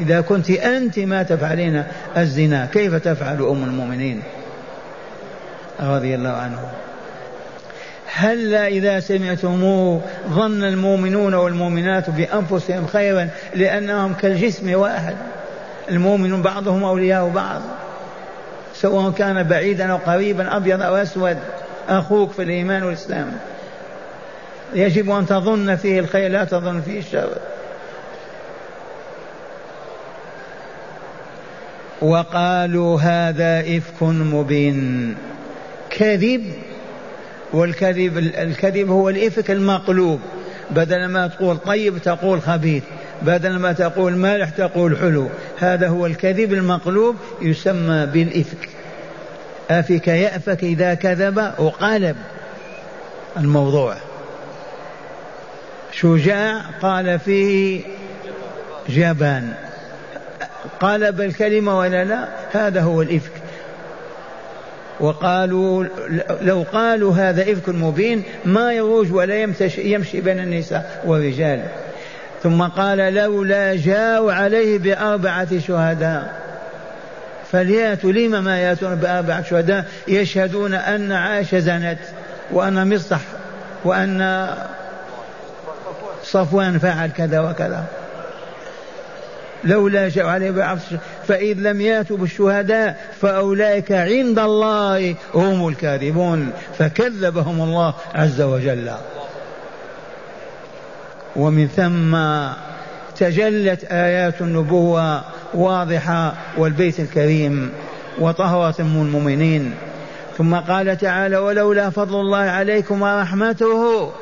إذا 0.00 0.20
كنت 0.20 0.50
أنت 0.50 0.98
ما 0.98 1.22
تفعلين 1.22 1.84
الزنا 2.16 2.68
كيف 2.72 2.94
تفعل 2.94 3.42
أم 3.42 3.64
المؤمنين؟ 3.64 4.22
رضي 5.80 6.14
الله 6.14 6.30
عنه. 6.30 6.58
هل 8.14 8.54
إذا 8.54 9.00
سمعتموه 9.00 10.00
ظن 10.28 10.64
المؤمنون 10.64 11.34
والمؤمنات 11.34 12.10
بأنفسهم 12.10 12.86
خيرا 12.86 13.28
لأنهم 13.54 14.14
كالجسم 14.14 14.74
واحد؟ 14.74 15.16
المؤمن 15.90 16.42
بعضهم 16.42 16.84
أولياء 16.84 17.28
بعض 17.28 17.60
سواء 18.74 19.10
كان 19.10 19.42
بعيدا 19.42 19.92
أو 19.92 19.96
قريبا 19.96 20.56
أبيض 20.56 20.82
أو 20.82 20.96
أسود. 20.96 21.36
أخوك 21.88 22.30
في 22.30 22.42
الإيمان 22.42 22.82
والإسلام. 22.82 23.32
يجب 24.74 25.10
أن 25.10 25.26
تظن 25.26 25.76
فيه 25.76 26.00
الخير 26.00 26.30
لا 26.30 26.44
تظن 26.44 26.80
فيه 26.80 26.98
الشر. 26.98 27.30
وقالوا 32.02 33.00
هذا 33.00 33.60
إفك 33.60 34.02
مبين. 34.02 35.14
كذب 35.90 36.52
والكذب 37.52 38.18
الكذب 38.18 38.90
هو 38.90 39.08
الإفك 39.08 39.50
المقلوب. 39.50 40.20
بدل 40.70 41.06
ما 41.06 41.26
تقول 41.26 41.56
طيب 41.56 41.98
تقول 41.98 42.42
خبيث 42.42 42.82
بدل 43.22 43.58
ما 43.58 43.72
تقول 43.72 44.16
مالح 44.16 44.48
تقول 44.48 44.98
حلو. 44.98 45.28
هذا 45.58 45.88
هو 45.88 46.06
الكذب 46.06 46.52
المقلوب 46.52 47.16
يسمى 47.42 48.06
بالإفك. 48.06 48.75
أفك 49.70 50.08
يأفك 50.08 50.64
إذا 50.64 50.94
كذب؟ 50.94 51.52
وقالب 51.58 52.16
الموضوع. 53.36 53.96
شجاع 55.92 56.60
قال 56.82 57.18
فيه 57.18 57.82
جبان. 58.88 59.54
قالب 60.80 61.20
الكلمة 61.20 61.78
ولا 61.78 62.04
لا؟ 62.04 62.28
هذا 62.52 62.80
هو 62.80 63.02
الإفك. 63.02 63.32
وقالوا 65.00 65.84
لو 66.40 66.64
قالوا 66.72 67.14
هذا 67.14 67.42
إفك 67.42 67.68
مبين 67.68 68.22
ما 68.44 68.72
يروج 68.72 69.12
ولا 69.12 69.34
يمشي 69.76 70.20
بين 70.20 70.38
النساء 70.38 71.02
والرجال. 71.06 71.62
ثم 72.42 72.62
قال 72.62 72.98
لولا 73.14 73.76
جاءوا 73.76 74.32
عليه 74.32 74.78
بأربعة 74.78 75.58
شهداء. 75.58 76.45
فليأتوا 77.52 78.12
لما 78.12 78.40
ما 78.40 78.58
يأتون 78.58 78.94
بأربعة 78.94 79.42
شهداء 79.42 79.84
يشهدون 80.08 80.74
أن 80.74 81.12
عائشة 81.12 81.58
زنت 81.58 81.98
وأن 82.52 82.94
مصطح 82.94 83.20
وأن 83.84 84.48
صفوان 86.24 86.78
فعل 86.78 87.10
كذا 87.10 87.40
وكذا. 87.40 87.84
لولا 89.64 90.08
جاءوا 90.08 90.30
عليه 90.30 90.50
بعض 90.50 90.78
فإذ 91.28 91.58
لم 91.58 91.80
يأتوا 91.80 92.16
بالشهداء 92.16 93.06
فأولئك 93.20 93.92
عند 93.92 94.38
الله 94.38 95.14
هم 95.34 95.68
الكاذبون. 95.68 96.50
فكذبهم 96.78 97.60
الله 97.60 97.94
عز 98.14 98.40
وجل. 98.40 98.90
ومن 101.36 101.68
ثم 101.68 102.16
تجلت 103.16 103.84
آيات 103.84 104.40
النبوة 104.40 105.24
واضحة 105.54 106.34
والبيت 106.58 107.00
الكريم 107.00 107.72
وطهرت 108.18 108.80
المؤمنين. 108.80 109.74
ثم 110.38 110.54
قال 110.54 110.98
تعالى 110.98 111.36
ولولا 111.36 111.90
فضل 111.90 112.20
الله 112.20 112.38
عليكم 112.38 113.02
ورحمته 113.02 114.12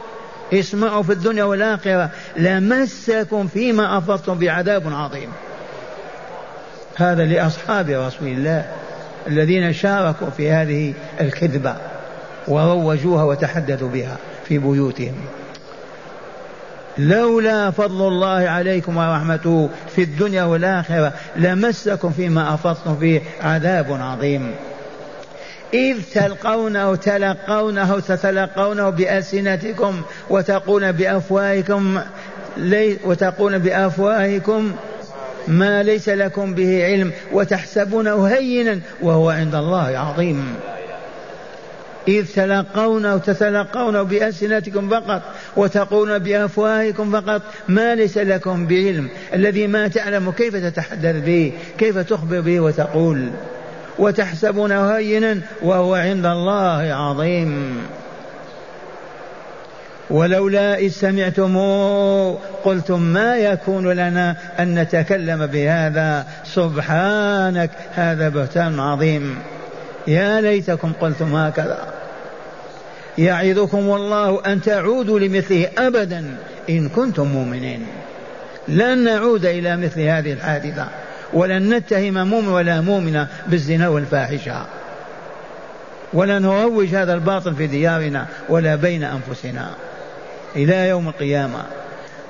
اسمعوا 0.53 1.03
في 1.03 1.13
الدنيا 1.13 1.45
والآخرة 1.45 2.11
لمسكم 2.37 3.47
فيما 3.47 3.99
أفضتم 3.99 4.39
بعذاب 4.39 4.83
عظيم. 4.95 5.29
هذا 6.97 7.25
لأصحاب 7.25 7.89
رسول 7.89 8.29
الله 8.29 8.65
الذين 9.27 9.73
شاركوا 9.73 10.31
في 10.31 10.51
هذه 10.51 10.95
الكذبة 11.21 11.77
وروجوها 12.49 13.25
وتحدثوا 13.25 13.89
بها 13.89 14.17
في 14.45 14.59
بيوتهم. 14.59 15.15
لولا 16.99 17.71
فضل 17.71 18.09
الله 18.09 18.49
عليكم 18.49 18.97
ورحمته 18.97 19.69
في 19.97 20.03
الدنيا 20.03 20.45
والآخرة 20.45 21.13
لمسكم 21.37 22.11
فيما 22.11 22.55
أفضتم 22.55 22.97
فيه 22.97 23.21
عذاب 23.43 23.87
عظيم. 24.01 24.51
إذ 25.75 25.97
تلقونه 26.15 26.97
تلقونه 26.97 28.01
تتلقونه 28.01 28.91
بألسنتكم 28.91 30.03
وتقول 30.31 30.93
بأفواهكم 30.93 32.01
لي 32.57 32.97
وتقول 33.05 33.59
بأفواهكم 33.59 34.73
ما 35.49 35.83
ليس 35.83 36.09
لكم 36.09 36.55
به 36.55 36.85
علم 36.85 37.13
وتحسبونه 37.33 38.25
هينا 38.25 38.81
وهو 39.03 39.31
عند 39.31 39.55
الله 39.55 39.99
عظيم. 39.99 40.55
إذ 42.09 42.27
تلقونه 42.35 43.19
تتلقونه 43.19 44.03
بألسنتكم 44.03 44.89
فقط 44.89 45.23
وتقولون 45.57 46.19
بأفواهكم 46.19 47.21
فقط 47.21 47.43
ما 47.69 47.95
ليس 47.95 48.19
لكم 48.19 48.67
بعلم. 48.67 49.09
الذي 49.35 49.67
ما 49.67 49.89
تعلم 49.89 50.31
كيف 50.31 50.57
تتحدث 50.57 51.25
به؟ 51.25 51.53
كيف 51.79 51.99
تخبر 51.99 52.41
به 52.41 52.61
وتقول؟ 52.61 53.31
وتحسبونه 53.99 54.91
هينا 54.91 55.41
وهو 55.63 55.95
عند 55.95 56.27
الله 56.27 56.93
عظيم. 56.93 57.83
ولولا 60.11 60.79
إذ 60.79 60.89
سمعتموه 60.89 62.39
قلتم 62.65 63.01
ما 63.01 63.37
يكون 63.37 63.93
لنا 63.93 64.37
أن 64.59 64.79
نتكلم 64.79 65.47
بهذا. 65.47 66.27
سبحانك 66.45 67.71
هذا 67.95 68.29
بهتان 68.29 68.81
عظيم. 68.81 69.39
يا 70.07 70.41
ليتكم 70.41 70.93
قلتم 71.01 71.37
هكذا. 71.37 71.94
يعظكم 73.19 73.79
الله 73.79 74.43
أن 74.47 74.63
تعودوا 74.63 75.19
لمثله 75.19 75.69
أبدا 75.79 76.37
إن 76.71 76.89
كنتم 76.89 77.27
مؤمنين. 77.27 77.87
لن 78.69 79.05
نعود 79.05 79.45
إلى 79.45 79.77
مثل 79.77 80.01
هذه 80.01 80.33
الحادثة 80.33 80.87
ولن 81.33 81.75
نتهم 81.75 82.29
مؤمن 82.29 82.49
ولا 82.49 82.81
مؤمنة 82.81 83.29
بالزنا 83.47 83.89
والفاحشة. 83.89 84.67
ولا 86.13 86.39
نروج 86.39 86.89
هذا 86.89 87.15
الباطل 87.15 87.55
في 87.55 87.67
ديارنا 87.67 88.27
ولا 88.49 88.75
بين 88.75 89.05
أنفسنا. 89.05 89.71
إلى 90.57 90.89
يوم 90.89 91.09
القيامة. 91.09 91.63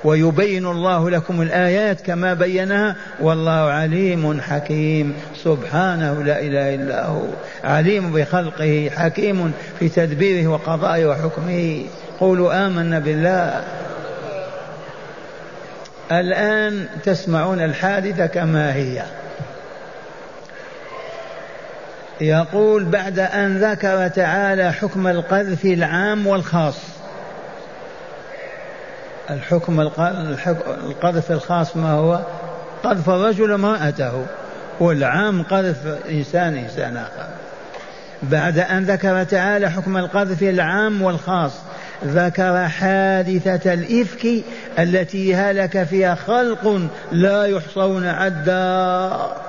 ويبين 0.05 0.67
الله 0.67 1.11
لكم 1.11 1.43
الآيات 1.43 2.01
كما 2.01 2.35
بينها 2.35 2.97
والله 3.21 3.71
عليم 3.71 4.41
حكيم. 4.41 5.15
سبحانه 5.45 6.23
لا 6.23 6.41
إله 6.41 6.75
إلا 6.75 7.07
هو. 7.07 7.27
عليم 7.65 8.13
بخلقه 8.13 8.91
حكيم 8.97 9.53
في 9.79 9.89
تدبيره 9.89 10.49
وقضائه 10.49 11.07
وحكمه. 11.07 11.85
قولوا 12.21 12.67
آمنا 12.67 12.99
بالله. 12.99 13.65
الآن 16.13 16.87
تسمعون 17.05 17.61
الحادثة 17.61 18.27
كما 18.27 18.75
هي. 18.75 19.03
يقول 22.21 22.85
بعد 22.85 23.19
أن 23.19 23.59
ذكر 23.59 24.09
تعالى 24.09 24.73
حكم 24.73 25.07
القذف 25.07 25.65
العام 25.65 26.27
والخاص. 26.27 26.94
الحكم 29.31 29.81
القذف 29.81 31.33
الخاص 31.33 31.77
ما 31.77 31.93
هو؟ 31.93 32.21
قذف 32.85 33.11
الرجل 33.11 33.53
امرأته 33.53 34.27
والعام 34.81 35.43
قذف 35.43 35.87
إنسان 36.09 36.57
إنسان 36.57 36.97
آخر. 36.97 37.29
بعد 38.23 38.59
أن 38.59 38.85
ذكر 38.85 39.25
تعالى 39.25 39.71
حكم 39.71 39.97
القذف 39.97 40.43
العام 40.43 41.03
والخاص 41.03 41.53
ذكر 42.05 42.69
حادثة 42.69 43.73
الإفك 43.73 44.45
التي 44.79 45.35
هلك 45.35 45.83
فيها 45.83 46.15
خلق 46.15 46.81
لا 47.13 47.45
يحصون 47.45 48.07
عدا. 48.07 49.44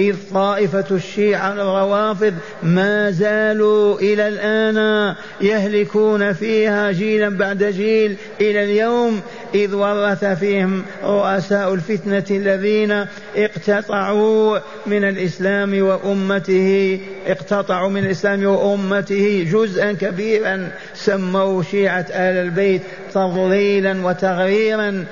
إذ 0.00 0.16
طائفة 0.34 0.84
الشيعة 0.90 1.52
الروافض 1.52 2.34
ما 2.62 3.10
زالوا 3.10 4.00
إلى 4.00 4.28
الآن 4.28 5.14
يهلكون 5.40 6.32
فيها 6.32 6.92
جيلا 6.92 7.28
بعد 7.28 7.64
جيل 7.64 8.16
إلى 8.40 8.64
اليوم 8.64 9.20
إذ 9.54 9.74
ورث 9.74 10.24
فيهم 10.24 10.82
رؤساء 11.04 11.74
الفتنة 11.74 12.24
الذين 12.30 13.06
اقتطعوا 13.36 14.58
من 14.86 15.04
الإسلام 15.04 15.82
وأمته 15.82 17.00
اقتطعوا 17.26 17.90
من 17.90 18.04
الإسلام 18.04 18.46
وأمته 18.46 19.46
جزءا 19.52 19.92
كبيرا 19.92 20.70
سموا 20.94 21.62
شيعة 21.62 22.06
آل 22.10 22.46
البيت 22.46 22.82
تضليلا 23.14 24.06
وتغريرا. 24.06 25.04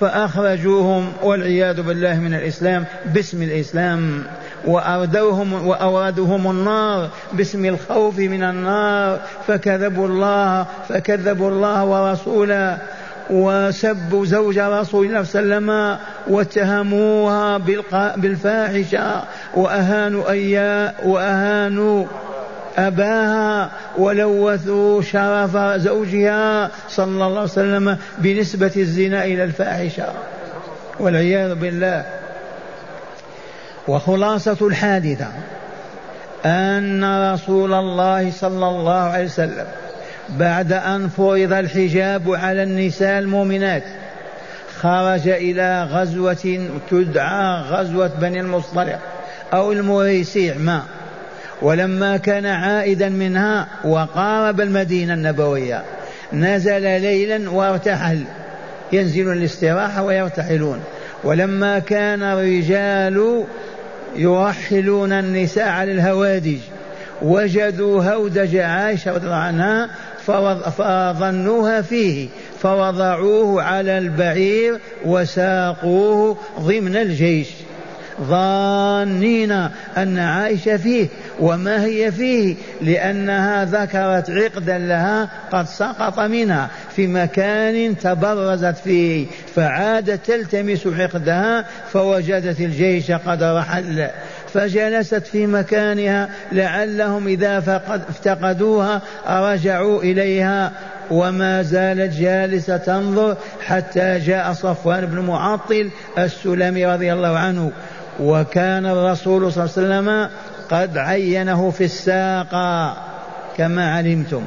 فأخرجوهم 0.00 1.12
والعياذ 1.22 1.82
بالله 1.82 2.14
من 2.14 2.34
الإسلام 2.34 2.84
باسم 3.14 3.42
الإسلام 3.42 4.22
وأردوهم 4.66 5.66
وأورادهم 5.66 6.50
النار 6.50 7.08
باسم 7.32 7.64
الخوف 7.64 8.18
من 8.18 8.42
النار 8.42 9.20
فكذبوا 9.46 10.08
الله 10.08 10.66
فكذبوا 10.88 11.50
الله 11.50 11.84
ورسوله 11.84 12.78
وسبوا 13.30 14.26
زوج 14.26 14.58
رسول 14.58 15.06
الله 15.06 15.22
صلى 15.22 15.42
الله 15.42 15.54
عليه 15.54 15.56
وسلم 15.56 15.98
واتهموها 16.34 17.58
بالفاحشة 18.16 19.22
وأهانوا 19.54 20.30
أيا 20.30 20.94
وأهانوا 21.04 22.06
أباها 22.78 23.70
ولوثوا 23.98 25.02
شرف 25.02 25.56
زوجها 25.56 26.70
صلى 26.88 27.26
الله 27.26 27.26
عليه 27.26 27.42
وسلم 27.42 27.98
بنسبة 28.18 28.72
الزنا 28.76 29.24
إلى 29.24 29.44
الفاحشة 29.44 30.06
والعياذ 31.00 31.54
بالله. 31.54 32.04
وخلاصة 33.88 34.56
الحادثة 34.66 35.26
أن 36.46 37.32
رسول 37.32 37.74
الله 37.74 38.30
صلى 38.30 38.68
الله 38.68 39.00
عليه 39.00 39.24
وسلم 39.24 39.66
بعد 40.28 40.72
أن 40.72 41.08
فرض 41.08 41.52
الحجاب 41.52 42.34
على 42.34 42.62
النساء 42.62 43.18
المؤمنات 43.18 43.84
خرج 44.80 45.28
إلى 45.28 45.84
غزوة 45.84 46.68
تدعى 46.90 47.60
غزوة 47.62 48.10
بني 48.20 48.40
المصطلق 48.40 48.98
أو 49.52 49.72
المريسيع 49.72 50.54
ما 50.58 50.82
ولما 51.62 52.16
كان 52.16 52.46
عائدا 52.46 53.08
منها 53.08 53.68
وقارب 53.84 54.60
المدينة 54.60 55.14
النبوية 55.14 55.82
نزل 56.32 56.82
ليلا 56.82 57.50
وارتحل. 57.50 58.24
ينزلون 58.92 59.36
الاستراحة 59.36 60.02
ويرتحلون. 60.02 60.80
ولما 61.24 61.78
كان 61.78 62.22
الرجال 62.22 63.44
يرحلون 64.16 65.12
النساء 65.12 65.68
على 65.68 65.92
الهوادج 65.92 66.58
وجدوا 67.22 68.02
هودج 68.02 68.56
عائشة 68.56 69.12
رضي 69.12 69.26
الله 69.26 69.36
عنها 69.36 69.90
فظنوها 70.76 71.82
فيه 71.82 72.28
فوضعوه 72.62 73.62
على 73.62 73.98
البعير 73.98 74.78
وساقوه 75.04 76.36
ضمن 76.60 76.96
الجيش. 76.96 77.48
ظانين 78.22 79.52
أن 79.96 80.18
عائشة 80.18 80.76
فيه 80.76 81.08
وما 81.40 81.84
هي 81.84 82.12
فيه 82.12 82.56
لأنها 82.80 83.64
ذكرت 83.64 84.30
عقدا 84.30 84.78
لها 84.78 85.28
قد 85.52 85.66
سقط 85.66 86.20
منها 86.20 86.70
في 86.96 87.06
مكان 87.06 87.98
تبرزت 87.98 88.76
فيه 88.84 89.26
فعادت 89.54 90.26
تلتمس 90.26 90.86
عقدها 90.86 91.64
فوجدت 91.92 92.60
الجيش 92.60 93.10
قد 93.10 93.42
رحل 93.42 94.08
فجلست 94.54 95.26
في 95.26 95.46
مكانها 95.46 96.28
لعلهم 96.52 97.28
إذا 97.28 97.60
فقد 97.60 98.02
افتقدوها 98.08 99.02
رجعوا 99.28 100.02
إليها 100.02 100.72
وما 101.10 101.62
زالت 101.62 102.14
جالسة 102.14 102.76
تنظر 102.76 103.36
حتى 103.66 104.18
جاء 104.18 104.52
صفوان 104.52 105.06
بن 105.06 105.18
معطل 105.18 105.90
السلمي 106.18 106.86
رضي 106.86 107.12
الله 107.12 107.38
عنه. 107.38 107.72
وكان 108.20 108.86
الرسول 108.86 109.52
صلى 109.52 109.64
الله 109.64 109.74
عليه 109.76 109.86
وسلم 109.86 110.28
قد 110.70 110.98
عينه 110.98 111.70
في 111.70 111.84
الساقة 111.84 112.96
كما 113.56 113.94
علمتم. 113.94 114.42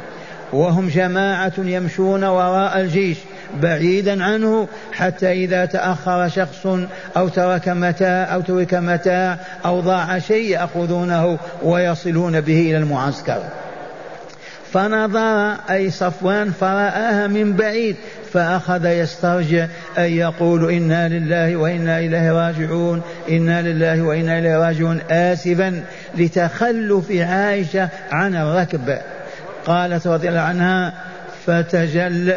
وهم 0.53 0.87
جماعة 0.87 1.53
يمشون 1.57 2.23
وراء 2.23 2.79
الجيش 2.79 3.17
بعيدا 3.61 4.23
عنه 4.23 4.67
حتى 4.93 5.31
إذا 5.31 5.65
تأخر 5.65 6.27
شخص 6.27 6.67
أو 7.17 7.27
ترك 7.27 7.69
متاع 7.69 8.33
أو 8.33 8.41
ترك 8.41 8.73
متاع 8.73 9.37
أو 9.65 9.79
ضاع 9.79 10.19
شيء 10.19 10.49
يأخذونه 10.49 11.37
ويصلون 11.63 12.41
به 12.41 12.61
إلى 12.61 12.77
المعسكر. 12.77 13.43
فنظر 14.73 15.57
أي 15.69 15.89
صفوان 15.89 16.51
فرآها 16.51 17.27
من 17.27 17.53
بعيد 17.53 17.95
فأخذ 18.33 18.85
يسترجع 18.85 19.67
أن 19.97 20.03
يقول 20.03 20.71
إنا 20.71 21.09
لله 21.09 21.55
وإنا 21.55 21.99
إليه 21.99 22.31
راجعون 22.31 23.01
إنا 23.29 23.61
لله 23.61 24.01
وإنا 24.01 24.39
إليه 24.39 24.57
راجعون 24.57 24.99
آسفا 25.09 25.83
لتخلف 26.17 27.11
عائشة 27.11 27.89
عن 28.11 28.35
الركب. 28.35 28.97
قالت 29.65 30.07
رضي 30.07 30.29
الله 30.29 30.39
عنها 30.39 30.93
فتجل 31.45 32.35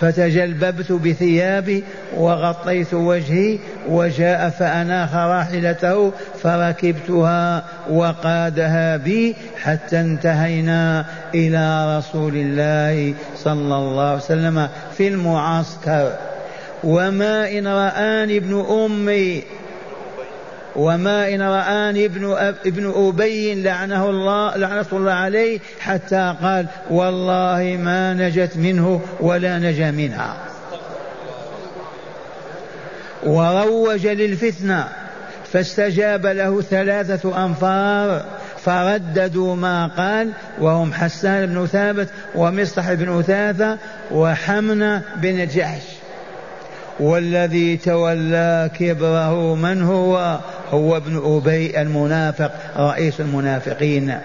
فتجلببت 0.00 0.92
بثيابي 0.92 1.84
وغطيت 2.16 2.94
وجهي 2.94 3.58
وجاء 3.88 4.48
فأناخ 4.48 5.14
راحلته 5.14 6.12
فركبتها 6.42 7.64
وقادها 7.90 8.96
بي 8.96 9.36
حتى 9.62 10.00
انتهينا 10.00 11.06
إلى 11.34 11.98
رسول 11.98 12.32
الله 12.36 13.14
صلى 13.36 13.76
الله 13.76 14.06
عليه 14.08 14.16
وسلم 14.16 14.68
في 14.96 15.08
المعسكر. 15.08 16.12
وما 16.84 17.58
إن 17.58 17.66
رآني 17.66 18.36
ابن 18.36 18.66
أمي 18.70 19.42
وما 20.76 21.28
إن 21.28 21.42
رآني 21.42 22.04
ابن 22.04 22.36
ابن 22.66 22.92
أبي 22.96 23.62
لعنه 23.62 24.10
الله 24.10 24.56
لعنة 24.56 24.86
الله 24.92 25.12
عليه 25.12 25.58
حتى 25.80 26.34
قال 26.42 26.66
والله 26.90 27.78
ما 27.80 28.14
نجت 28.14 28.56
منه 28.56 29.00
ولا 29.20 29.58
نجا 29.58 29.90
منها. 29.90 30.36
وروج 33.26 34.06
للفتنة 34.06 34.88
فاستجاب 35.52 36.26
له 36.26 36.62
ثلاثة 36.62 37.44
أنفار 37.44 38.24
فرددوا 38.64 39.56
ما 39.56 39.86
قال 39.86 40.30
وهم 40.60 40.92
حسان 40.92 41.46
بن 41.46 41.66
ثابت 41.66 42.08
ومصطح 42.34 42.92
بن 42.92 43.18
أثاثة 43.18 43.78
وحمنة 44.10 45.02
بن 45.16 45.46
جحش. 45.46 45.82
والذي 47.00 47.76
تولى 47.76 48.70
كبره 48.78 49.54
من 49.54 49.82
هو؟ 49.82 50.38
هو 50.70 50.96
ابن 50.96 51.22
أبي 51.24 51.80
المنافق 51.82 52.50
رئيس 52.76 53.20
المنافقين. 53.20 54.18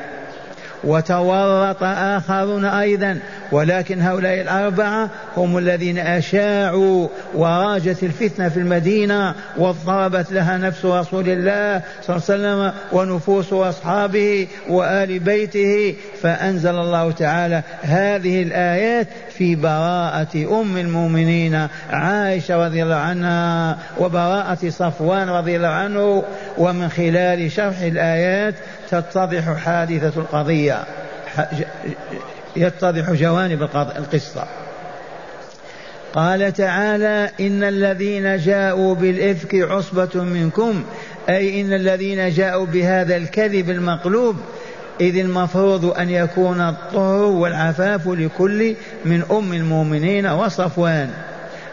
وتورط 0.84 1.84
آخرون 1.84 2.66
أيضا. 2.66 3.20
ولكن 3.52 4.02
هؤلاء 4.02 4.42
الأربعة 4.42 5.10
هم 5.38 5.58
الذين 5.58 5.98
أشاعوا 5.98 7.08
وراجت 7.34 8.04
الفتنة 8.04 8.50
في 8.50 8.58
المدينة 8.58 9.36
واضطربت 9.58 10.32
لها 10.32 10.58
نفس 10.58 10.86
رسول 10.86 11.30
الله 11.30 11.82
صلى 12.02 12.16
الله 12.16 12.50
عليه 12.50 12.72
وسلم 12.72 12.74
ونفوس 12.92 13.54
أصحابه 13.54 14.48
وآل 14.70 15.20
بيته. 15.20 15.96
فأنزل 16.22 16.76
الله 16.76 17.12
تعالى 17.12 17.64
هذه 17.82 18.44
الآيات 18.44 19.08
في 19.38 19.56
براءة 19.56 20.62
أم 20.62 20.78
المؤمنين 20.78 21.68
عائشة 21.90 22.66
رضي 22.66 22.84
الله 22.84 22.96
عنها 22.96 23.78
وبراءة 24.00 24.70
صفوان 24.70 25.30
رضي 25.30 25.56
الله 25.56 25.68
عنه. 25.68 26.24
ومن 26.58 26.90
خلال 26.90 27.52
شرح 27.52 27.80
الآيات 27.80 28.56
تتضح 28.90 29.58
حادثة 29.58 30.22
القضية. 30.22 30.84
يتضح 32.56 33.12
جوانب 33.12 33.64
القصة. 33.76 34.48
قال 36.14 36.54
تعالى 36.54 37.30
إن 37.40 37.64
الذين 37.64 38.38
جاءوا 38.38 38.96
بالإفك 38.96 39.56
عصبة 39.56 40.24
منكم 40.24 40.84
أي 41.30 41.62
إن 41.62 41.74
الذين 41.74 42.30
جاءوا 42.30 42.66
بهذا 42.66 43.16
الكذب 43.16 43.70
المقلوب 43.70 44.36
إذ 45.02 45.18
المفروض 45.18 45.86
أن 45.86 46.10
يكون 46.10 46.62
الطهر 46.62 47.24
والعفاف 47.24 48.08
لكل 48.08 48.76
من 49.06 49.24
أم 49.32 49.54
المؤمنين 49.54 50.28
وصفوان. 50.28 51.10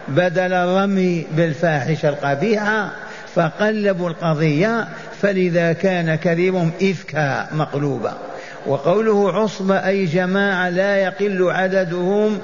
بدل 0.09 0.53
الرمي 0.53 1.27
بالفاحشة 1.37 2.09
القبيحة 2.09 2.91
فقلبوا 3.35 4.09
القضية 4.09 4.89
فلذا 5.23 5.73
كان 5.73 6.15
كذبهم 6.15 6.71
إفكا 6.83 7.49
مقلوبا. 7.53 8.28
وقوله 8.67 9.33
عصبة 9.33 9.87
أي 9.87 10.05
جماعة 10.05 10.69
لا 10.69 10.97
يقل 10.97 11.51
عددهم 11.51 12.39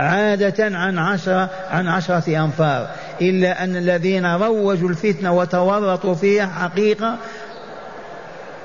عادة 0.00 0.76
عن 0.76 0.98
عشرة 0.98 1.50
عن 1.70 1.88
عشرة 1.88 2.44
أنفار 2.44 2.90
إلا 3.20 3.64
أن 3.64 3.76
الذين 3.76 4.26
روجوا 4.26 4.88
الفتنة 4.88 5.32
وتورطوا 5.32 6.14
فيها 6.14 6.46
حقيقة 6.46 7.16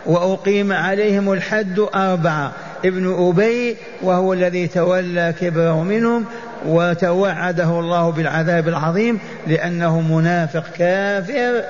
وأقيم 0.05 0.71
عليهم 0.71 1.33
الحد 1.33 1.79
أربعة 1.95 2.51
ابن 2.85 3.27
أبي 3.27 3.77
وهو 4.01 4.33
الذي 4.33 4.67
تولى 4.67 5.33
كبره 5.41 5.83
منهم 5.83 6.25
وتوعده 6.65 7.79
الله 7.79 8.11
بالعذاب 8.11 8.67
العظيم 8.67 9.19
لأنه 9.47 10.01
منافق 10.01 10.63
كافر 10.77 11.63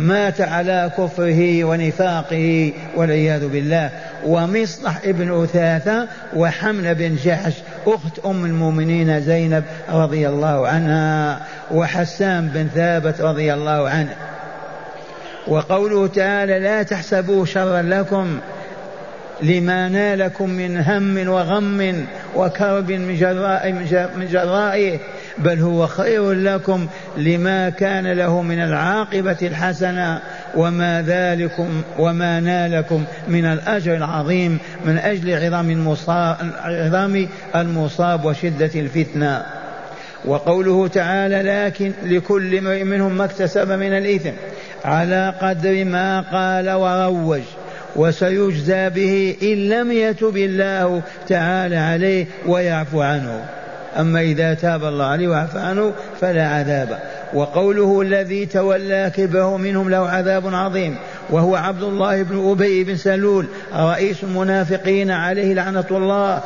مات 0.00 0.40
على 0.40 0.90
كفره 0.98 1.64
ونفاقه 1.64 2.72
والعياذ 2.96 3.48
بالله. 3.48 3.90
ومصطح 4.24 4.98
ابن 5.04 5.42
أثاثة 5.42 6.08
وحمل 6.36 6.94
بن 6.94 7.16
جحش 7.24 7.54
أخت 7.86 8.18
أم 8.26 8.44
المؤمنين 8.44 9.20
زينب 9.20 9.64
رضي 9.92 10.28
الله 10.28 10.68
عنها 10.68 11.40
وحسان 11.70 12.48
بن 12.48 12.68
ثابت 12.74 13.20
رضي 13.20 13.54
الله 13.54 13.88
عنه. 13.88 14.14
وقوله 15.48 16.06
تعالى 16.06 16.58
لا 16.58 16.82
تحسبوا 16.82 17.46
شرا 17.46 17.82
لكم 17.82 18.40
لما 19.42 19.88
نالكم 19.88 20.50
من 20.50 20.76
هم 20.76 21.28
وغم 21.28 22.06
وكرب 22.36 22.92
من 22.92 23.16
جراء 23.16 23.72
من 24.16 24.28
جرائه 24.32 24.98
بل 25.44 25.58
هو 25.58 25.86
خير 25.86 26.32
لكم 26.32 26.86
لما 27.16 27.70
كان 27.70 28.12
له 28.12 28.42
من 28.42 28.62
العاقبة 28.62 29.36
الحسنة 29.42 30.20
وما 30.56 31.02
ذلكم 31.02 31.82
وما 31.98 32.40
نالكم 32.40 33.04
من 33.28 33.44
الأجر 33.44 33.96
العظيم 33.96 34.58
من 34.84 34.98
أجل 34.98 35.44
عظام 35.44 35.70
المصاب, 35.70 36.36
عظام 36.62 37.28
المصاب 37.56 38.24
وشدة 38.24 38.70
الفتنة. 38.74 39.44
وقوله 40.24 40.88
تعالى 40.88 41.42
لكن 41.42 41.92
لكل 42.04 42.56
امرئ 42.56 42.84
منهم 42.84 43.18
ما 43.18 43.24
اكتسب 43.24 43.72
من 43.72 43.92
الإثم 43.92 44.32
على 44.84 45.34
قدر 45.40 45.84
ما 45.84 46.20
قال 46.20 46.70
وروج 46.70 47.42
وسيجزى 47.96 48.90
به 48.90 49.36
إن 49.42 49.68
لم 49.68 49.92
يتب 49.92 50.36
الله 50.36 51.02
تعالى 51.28 51.76
عليه 51.76 52.26
ويعفو 52.46 53.00
عنه. 53.00 53.59
أما 53.98 54.20
إذا 54.20 54.54
تاب 54.54 54.84
الله 54.84 55.04
عليه 55.04 55.28
وعفى 55.28 55.58
عنه 55.58 55.92
فلا 56.20 56.48
عذاب. 56.48 56.98
وقوله 57.34 58.00
الذي 58.00 58.46
تولى 58.46 59.12
كبره 59.16 59.56
منهم 59.56 59.90
له 59.90 60.08
عذاب 60.08 60.54
عظيم 60.54 60.96
وهو 61.30 61.56
عبد 61.56 61.82
الله 61.82 62.22
بن 62.22 62.50
أبي 62.50 62.84
بن 62.84 62.96
سلول 62.96 63.46
رئيس 63.74 64.24
المنافقين 64.24 65.10
عليه 65.10 65.54
لعنة 65.54 65.86
الله. 65.90 66.42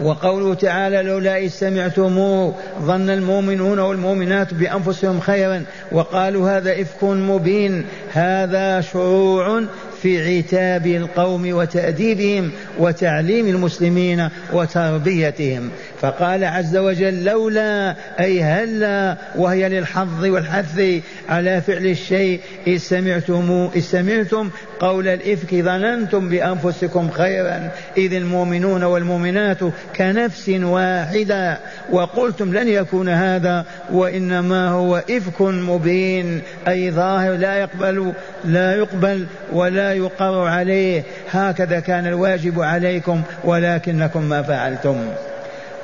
وقوله 0.00 0.54
تعالى 0.54 1.02
لولا 1.02 1.38
إذ 1.38 1.48
سمعتموه 1.48 2.54
ظن 2.82 3.10
المؤمنون 3.10 3.78
والمؤمنات 3.78 4.54
بأنفسهم 4.54 5.20
خيرا 5.20 5.64
وقالوا 5.92 6.50
هذا 6.50 6.80
إفك 6.80 7.04
مبين 7.04 7.84
هذا 8.12 8.80
شروع 8.80 9.62
في 10.02 10.38
عتاب 10.38 10.86
القوم 10.86 11.52
وتأديبهم 11.52 12.50
وتعليم 12.78 13.46
المسلمين 13.48 14.28
وتربيتهم. 14.52 15.70
فقال 16.00 16.44
عز 16.44 16.76
وجل 16.76 17.24
لولا 17.24 17.96
أي 18.20 18.42
هلا 18.42 19.16
وهي 19.36 19.68
للحظ 19.68 20.24
والحث 20.24 21.00
على 21.28 21.60
فعل 21.60 21.86
الشيء 21.86 22.40
إذ 22.66 22.76
سمعتم 22.76 23.70
إذ 23.76 23.80
سمعتم 23.80 24.50
قول 24.80 25.08
الإفك 25.08 25.54
ظننتم 25.54 26.28
بأنفسكم 26.28 27.10
خيرا. 27.10 27.70
إذ 27.96 28.14
المؤمنون 28.14 28.84
والمؤمنات 28.84 29.58
كنفس 29.96 30.48
واحدة. 30.48 31.58
وقلتم 31.90 32.54
لن 32.54 32.68
يكون 32.68 33.08
هذا 33.08 33.64
وإنما 33.92 34.68
هو 34.68 35.02
إفك 35.10 35.40
مبين. 35.40 36.40
أي 36.68 36.90
ظاهر 36.90 37.32
لا 37.32 37.56
يقبل 37.56 38.12
لا 38.44 38.74
يقبل 38.74 39.26
ولا 39.52 39.92
يقر 39.92 40.46
عليه. 40.46 41.02
هكذا 41.30 41.80
كان 41.80 42.06
الواجب 42.06 42.60
عليكم 42.60 43.22
ولكنكم 43.44 44.22
ما 44.22 44.42
فعلتم. 44.42 44.96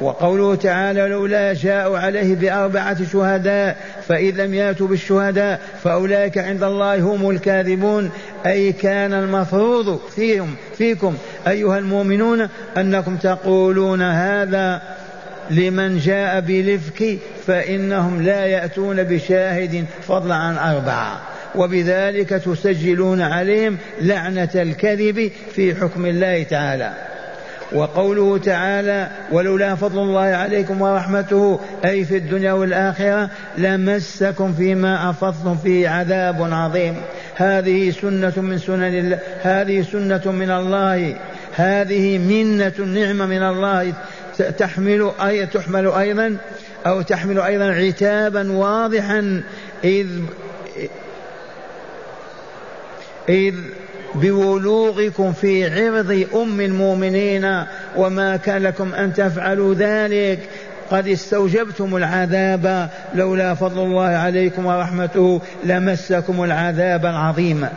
وقوله 0.00 0.54
تعالى 0.54 1.08
لولا 1.08 1.52
جاءوا 1.52 1.98
عليه 1.98 2.34
بأربعة 2.34 3.04
شهداء 3.12 3.76
فإن 4.08 4.30
لم 4.30 4.54
يأتوا 4.54 4.88
بالشهداء 4.88 5.60
فأولئك 5.84 6.38
عند 6.38 6.62
الله 6.62 6.96
هم 6.96 7.30
الكاذبون. 7.30 8.10
أي 8.46 8.72
كان 8.72 9.12
المفروض 9.12 10.00
فيهم 10.16 10.54
فيكم 10.78 11.16
أيها 11.48 11.78
المؤمنون 11.78 12.48
أنكم 12.76 13.16
تقولون 13.16 14.02
هذا 14.02 14.82
لمن 15.50 15.98
جاء 15.98 16.40
بلفك 16.40 17.18
فإنهم 17.46 18.22
لا 18.22 18.46
يأتون 18.46 19.02
بشاهد 19.02 19.84
فضلا 20.02 20.34
عن 20.34 20.58
أربعة. 20.74 21.20
وبذلك 21.54 22.28
تسجلون 22.28 23.20
عليهم 23.20 23.76
لعنة 24.00 24.50
الكذب 24.54 25.30
في 25.54 25.74
حكم 25.74 26.06
الله 26.06 26.42
تعالى. 26.42 26.92
وقوله 27.72 28.38
تعالى 28.38 29.08
ولولا 29.32 29.74
فضل 29.74 29.98
الله 29.98 30.20
عليكم 30.20 30.82
ورحمته 30.82 31.60
أي 31.84 32.04
في 32.04 32.16
الدنيا 32.16 32.52
والآخرة 32.52 33.30
لمسكم 33.58 34.52
فيما 34.52 35.10
أفضتم 35.10 35.56
فيه 35.56 35.88
عذاب 35.88 36.48
عظيم. 36.52 36.94
هذه 37.34 37.90
سنة 37.90 38.32
من 38.36 38.58
سنن 38.58 38.82
الله 38.82 39.18
هذه 39.42 39.82
سنة 39.82 40.32
من 40.32 40.50
الله 40.50 41.16
هذه 41.54 42.18
منة 42.18 42.72
نعمة 42.78 43.26
من 43.26 43.42
الله. 43.42 43.92
تحمل 44.58 45.10
أي 45.20 45.46
تحمل 45.46 45.86
أيضا 45.86 46.36
أو 46.86 47.02
تحمل 47.02 47.40
أيضا 47.40 47.64
عتابا 47.64 48.52
واضحا 48.52 49.42
إذ 49.84 50.06
إذ 53.28 53.54
بولوغكم 54.14 55.32
في 55.32 55.64
عرض 55.64 56.26
أم 56.34 56.60
المؤمنين 56.60 57.64
وما 57.96 58.36
كان 58.36 58.62
لكم 58.62 58.94
أن 58.94 59.14
تفعلوا 59.14 59.74
ذلك. 59.74 60.38
قد 60.90 61.08
استوجبتم 61.08 61.96
العذاب. 61.96 62.88
لولا 63.14 63.54
فضل 63.54 63.82
الله 63.82 64.08
عليكم 64.08 64.66
ورحمته 64.66 65.40
لمسكم 65.64 66.44
العذاب 66.44 67.06
العظيم. 67.06 67.68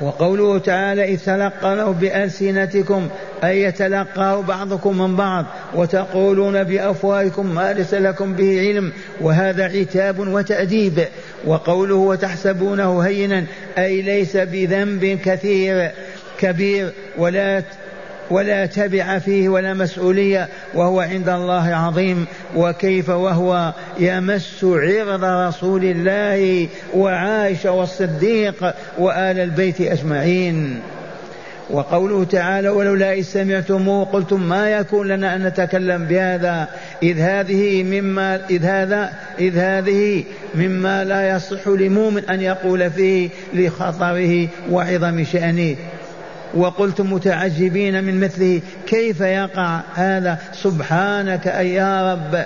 وقوله 0.00 0.58
تعالى 0.58 1.04
إذ 1.14 1.18
تلقنه 1.18 1.90
بألسنتكم 1.90 3.08
أي 3.44 3.62
يتلقاه 3.62 4.40
بعضكم 4.40 4.98
من 4.98 5.16
بعض 5.16 5.46
وتقولون 5.74 6.64
بأفواهكم 6.64 7.54
ما 7.54 7.72
ليس 7.72 7.94
لكم 7.94 8.32
به 8.32 8.60
علم 8.60 8.92
وهذا 9.20 9.64
عتاب 9.64 10.18
وتأديب. 10.18 11.04
وقوله 11.46 11.94
وتحسبونه 11.94 13.00
هينا 13.00 13.44
أي 13.78 14.02
ليس 14.02 14.36
بذنب 14.36 15.18
كثير 15.24 15.90
كبير 16.38 16.92
ولا 17.18 17.62
ولا 18.30 18.66
تبع 18.66 19.18
فيه 19.18 19.48
ولا 19.48 19.74
مسؤولية 19.74 20.48
وهو 20.74 21.00
عند 21.00 21.28
الله 21.28 21.74
عظيم. 21.74 22.26
وكيف 22.56 23.08
وهو 23.08 23.72
يمس 23.98 24.64
عرض 24.64 25.24
رسول 25.24 25.84
الله 25.84 26.68
وعائشة 26.94 27.70
والصديق 27.72 28.74
وآل 28.98 29.38
البيت 29.38 29.80
أجمعين. 29.80 30.80
وقوله 31.70 32.24
تعالى 32.24 32.68
ولولا 32.68 33.12
إذ 33.12 33.22
سمعتموه 33.22 34.04
قلتم 34.04 34.48
ما 34.48 34.70
يكون 34.70 35.08
لنا 35.08 35.36
أن 35.36 35.46
نتكلم 35.46 36.04
بهذا؟ 36.04 36.68
إذ 37.02 37.20
هذه 37.20 37.82
مما 37.82 38.40
إذ 38.50 38.64
هذا 38.64 39.12
إذ 39.38 39.58
هذه 39.58 40.24
مما 40.54 41.04
لا 41.04 41.36
يصح 41.36 41.68
لمؤمن 41.68 42.24
أن 42.30 42.40
يقول 42.40 42.90
فيه 42.90 43.28
لخطره 43.54 44.48
وعظم 44.70 45.24
شأنه. 45.24 45.76
وقلتم 46.54 47.12
متعجبين 47.12 48.04
من 48.04 48.20
مثله 48.20 48.60
كيف 48.86 49.20
يقع 49.20 49.80
هذا؟ 49.94 50.38
سبحانك 50.52 51.48
أي 51.48 51.74
يا 51.74 52.12
رب 52.12 52.44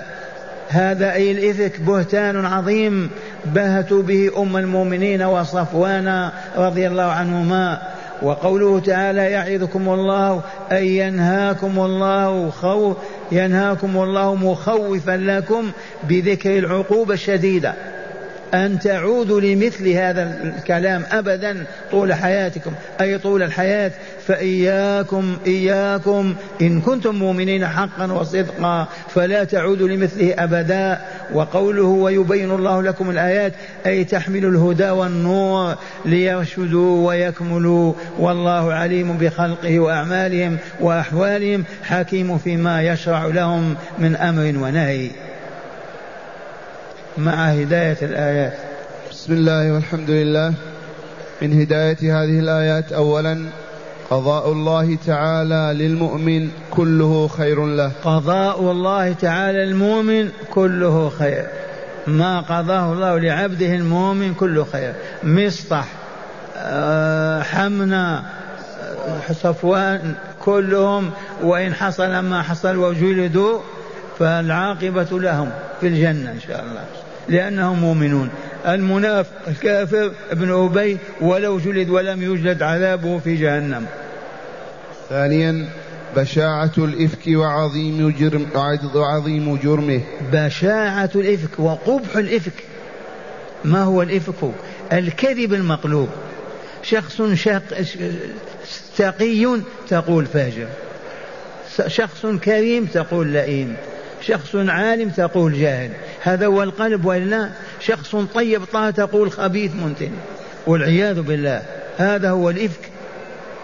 هذا 0.69 1.13
أي 1.13 1.31
الإفك 1.31 1.79
بهتان 1.79 2.45
عظيم 2.45 3.09
بهتوا 3.45 4.01
به 4.01 4.31
أم 4.37 4.57
المؤمنين 4.57 5.21
وصفوان 5.21 6.29
رضي 6.57 6.87
الله 6.87 7.03
عنهما. 7.03 7.81
وقوله 8.21 8.79
تعالى 8.79 9.31
يعظكم 9.31 9.89
الله 9.89 10.41
أي 10.71 10.97
ينهاكم 10.97 11.79
الله 11.79 12.49
خوف 12.49 12.97
ينهاكم 13.31 13.97
الله 14.03 14.35
مخوفا 14.35 15.17
لكم 15.17 15.71
بذكر 16.03 16.57
العقوبة 16.57 17.13
الشديدة. 17.13 17.73
أن 18.55 18.79
تعودوا 18.79 19.41
لمثل 19.41 19.89
هذا 19.89 20.53
الكلام 20.57 21.03
أبدا 21.11 21.65
طول 21.91 22.13
حياتكم 22.13 22.71
أي 23.01 23.17
طول 23.17 23.43
الحياة. 23.43 23.91
فإياكم 24.27 25.37
إياكم. 25.47 26.35
إن 26.61 26.81
كنتم 26.81 27.15
مؤمنين 27.15 27.67
حقا 27.67 28.11
وصدقا 28.11 28.87
فلا 29.09 29.43
تعودوا 29.43 29.87
لمثله 29.87 30.33
أبدا. 30.39 31.01
وقوله 31.33 31.83
ويبين 31.83 32.51
الله 32.51 32.81
لكم 32.81 33.09
الآيات 33.09 33.53
أي 33.85 34.03
تحمل 34.03 34.45
الهدى 34.45 34.89
والنور 34.89 35.75
ليرشدوا 36.05 37.07
ويكملوا. 37.07 37.93
والله 38.19 38.73
عليم 38.73 39.17
بخلقه 39.17 39.79
وأعمالهم 39.79 40.57
وأحوالهم 40.79 41.63
حكيم 41.83 42.37
فيما 42.37 42.83
يشرع 42.83 43.25
لهم 43.25 43.75
من 43.99 44.15
أمر 44.15 44.63
ونهي. 44.63 45.09
مع 47.17 47.45
هداية 47.45 47.97
الآيات. 48.01 48.53
بسم 49.11 49.33
الله 49.33 49.73
والحمد 49.73 50.09
لله. 50.09 50.53
من 51.41 51.61
هداية 51.61 51.97
هذه 52.23 52.39
الآيات 52.39 52.93
أولا 52.93 53.45
قضاء 54.09 54.51
الله 54.51 54.97
تعالى 55.05 55.83
للمؤمن 55.83 56.49
كله 56.71 57.27
خير 57.27 57.65
له. 57.65 57.91
قضاء 58.03 58.71
الله 58.71 59.13
تعالى 59.13 59.63
المؤمن 59.63 60.29
كله 60.49 61.09
خير. 61.09 61.45
ما 62.07 62.41
قضاه 62.41 62.93
الله 62.93 63.19
لعبده 63.19 63.75
المؤمن 63.75 64.33
كله 64.33 64.63
خير. 64.71 64.93
مصطح 65.23 65.87
آه، 66.57 67.41
حمنا 67.41 68.23
آه، 68.97 69.33
صفوان 69.33 70.13
كلهم 70.39 71.11
وإن 71.41 71.73
حصل 71.73 72.19
ما 72.19 72.41
حصل 72.41 72.75
وجلدوا 72.77 73.59
فالعاقبة 74.19 75.19
لهم 75.19 75.49
في 75.81 75.87
الجنة 75.87 76.31
إن 76.31 76.39
شاء 76.47 76.59
الله. 76.59 77.04
لأنهم 77.29 77.79
مؤمنون. 77.79 78.29
المنافق 78.67 79.31
الكافر 79.47 80.11
ابن 80.31 80.51
أبي 80.51 80.97
ولو 81.21 81.59
جلد 81.59 81.89
ولم 81.89 82.21
يجلد 82.21 82.61
عذابه 82.61 83.19
في 83.19 83.35
جهنم. 83.35 83.85
ثانيا 85.09 85.69
بشاعة 86.15 86.71
الإفك 86.77 87.27
وعظيم 87.27 88.09
جرم 88.09 88.47
وعظيم 88.95 89.55
جرمه. 89.57 90.01
بشاعة 90.33 91.09
الإفك 91.15 91.59
وقبح 91.59 92.17
الإفك. 92.17 92.63
ما 93.65 93.83
هو 93.83 94.01
الإفك؟ 94.01 94.51
الكذب 94.93 95.53
المقلوب. 95.53 96.09
شخص 96.83 97.21
شق 97.21 97.61
تقي 98.97 99.59
تقول 99.89 100.25
فاجر. 100.25 100.67
شخص 101.87 102.25
كريم 102.25 102.85
تقول 102.85 103.27
لئيم. 103.27 103.75
شخص 104.27 104.55
عالم 104.55 105.09
تقول 105.09 105.53
جاهل. 105.53 105.91
هذا 106.21 106.45
هو 106.45 106.63
القلب 106.63 107.05
وإلا 107.05 107.49
شخص 107.79 108.15
طيب 108.15 108.61
طه 108.73 108.89
تقول 108.89 109.31
خبيث 109.31 109.75
منتن. 109.75 110.11
والعياذ 110.67 111.21
بالله 111.21 111.61
هذا 111.97 112.29
هو 112.29 112.49
الإفك 112.49 112.89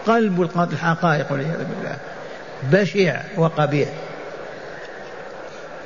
قلب 0.07 0.49
الحقائق 0.71 1.31
والعياذ 1.31 1.57
بالله. 1.57 1.97
بشع 2.71 3.21
وقبيح. 3.37 3.89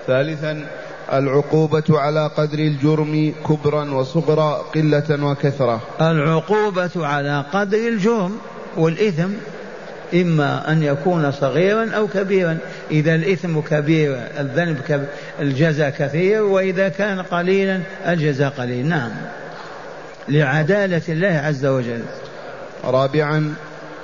ثالثا 0.08 0.66
العقوبة 1.14 1.84
على 1.90 2.28
قدر 2.38 2.60
الجرم 2.60 3.34
كبرا 3.50 3.92
وصغرا 3.92 4.52
قلة 4.76 5.26
وكثرة 5.26 5.82
العقوبة 6.02 6.92
على 6.96 7.46
قدر 7.54 7.78
الجرم 7.78 8.38
والإثم 8.78 9.30
إما 10.14 10.72
أن 10.72 10.84
يكون 10.84 11.32
صغيرا 11.32 11.92
أو 11.92 12.08
كبيرا. 12.08 12.58
إذا 12.92 13.16
الإثم 13.16 13.60
كبير 13.60 14.18
الذنب 14.40 14.78
كبير 14.88 15.08
الجزاء 15.40 15.90
كثير 15.90 16.44
وإذا 16.44 16.90
كان 16.90 17.22
قليلا 17.22 17.82
الجزاء 18.08 18.50
قليل. 18.50 18.86
نعم. 18.86 19.12
لعدالة 20.30 21.02
الله 21.10 21.42
عز 21.46 21.66
وجل. 21.66 22.02
رابعا 22.84 23.54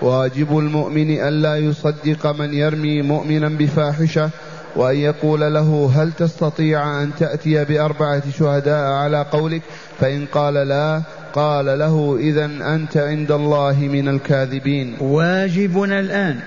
واجب 0.02 0.58
المؤمن 0.58 1.22
ألا 1.28 1.58
يصدق 1.58 2.28
من 2.28 2.54
يرمي 2.54 3.02
مؤمنا 3.02 3.50
بفاحشة 3.50 4.30
وأن 4.76 4.96
يقول 4.96 5.54
له 5.54 5.92
هل 5.96 6.12
تستطيع 6.12 7.02
أن 7.04 7.12
تأتي 7.20 7.66
بأربعة 7.66 8.24
شهداء 8.40 8.92
على 8.92 9.26
قولك؟ 9.32 9.62
فإن 10.00 10.26
قال 10.26 10.54
لا 10.54 11.02
قال 11.34 11.80
له 11.80 12.18
إذا 12.20 12.46
أنت 12.46 12.98
عند 12.98 13.32
الله 13.32 13.76
من 13.80 14.08
الكاذبين. 14.08 14.96
واجبنا 15.00 16.00
الآن. 16.00 16.40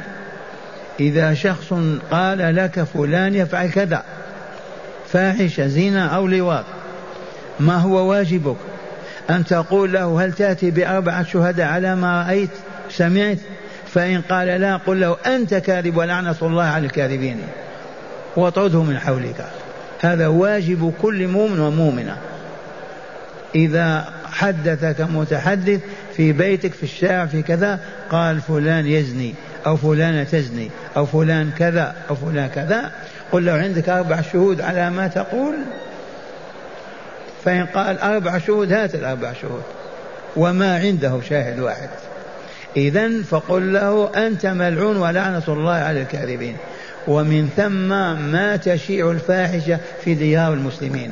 إذا 1.01 1.35
شخص 1.35 1.73
قال 2.11 2.57
لك 2.57 2.83
فلان 2.83 3.35
يفعل 3.35 3.71
كذا 3.71 4.03
فاحشة 5.09 5.67
زنا 5.67 6.07
أو 6.07 6.27
لواط 6.27 6.65
ما 7.61 7.77
هو 7.77 8.11
واجبك؟ 8.11 8.57
أن 9.31 9.45
تقول 9.45 9.93
له 9.93 10.25
هل 10.25 10.33
تأتي 10.33 10.71
بأربعة 10.71 11.25
شهداء 11.25 11.67
على 11.67 11.97
ما 11.97 12.23
رأيت 12.23 12.51
سمعت؟ 12.91 13.39
فإن 13.87 14.21
قال 14.21 14.47
لا 14.47 14.77
قل 14.77 15.01
له 15.01 15.17
أنت 15.27 15.55
كاذب 15.55 15.97
ولعنة 15.97 16.37
الله 16.43 16.63
على 16.63 16.87
الكاذبين. 16.87 17.37
واطرده 18.37 18.83
من 18.83 18.99
حولك. 18.99 19.45
هذا 20.01 20.27
واجب 20.27 20.93
كل 21.03 21.29
مؤمن 21.29 21.61
ومؤمنة. 21.61 22.17
إذا 23.55 24.14
حدثك 24.35 25.01
متحدث 25.01 25.81
في 26.17 26.33
بيتك 26.33 26.73
في 26.73 26.83
الشارع 26.83 27.27
في 27.27 27.43
كذا 27.43 27.81
قال 28.11 28.41
فلان 28.41 28.87
يزني 28.87 29.35
أو 29.67 29.77
فلانة 29.77 30.25
تزني 30.25 30.71
أو 30.97 31.07
فلان 31.07 31.51
كذا 31.59 31.95
أو 32.11 32.15
فلان 32.15 32.49
كذا. 32.49 32.91
قل 33.33 33.47
له 33.47 33.53
عندك 33.53 33.89
أربع 33.89 34.21
شهود 34.33 34.61
على 34.61 34.91
ما 34.91 35.07
تقول؟ 35.07 35.55
فإن 37.45 37.67
قال 37.67 37.99
أربع 37.99 38.39
شهود 38.39 38.73
هات 38.73 38.95
الأربع 38.95 39.33
شهود. 39.33 39.63
وما 40.37 40.77
عنده 40.77 41.21
شاهد 41.29 41.61
واحد. 41.61 41.89
إذا 42.77 43.23
فقل 43.23 43.73
له 43.73 44.11
أنت 44.17 44.47
ملعون 44.47 44.97
ولعنة 44.97 45.43
الله 45.49 45.73
على 45.73 46.03
الكاذبين. 46.03 46.57
ومن 47.07 47.49
ثم 47.57 47.89
ما 48.33 48.57
تشيع 48.57 49.11
الفاحشة 49.11 49.79
في 50.05 50.15
ديار 50.15 50.53
المسلمين. 50.53 51.11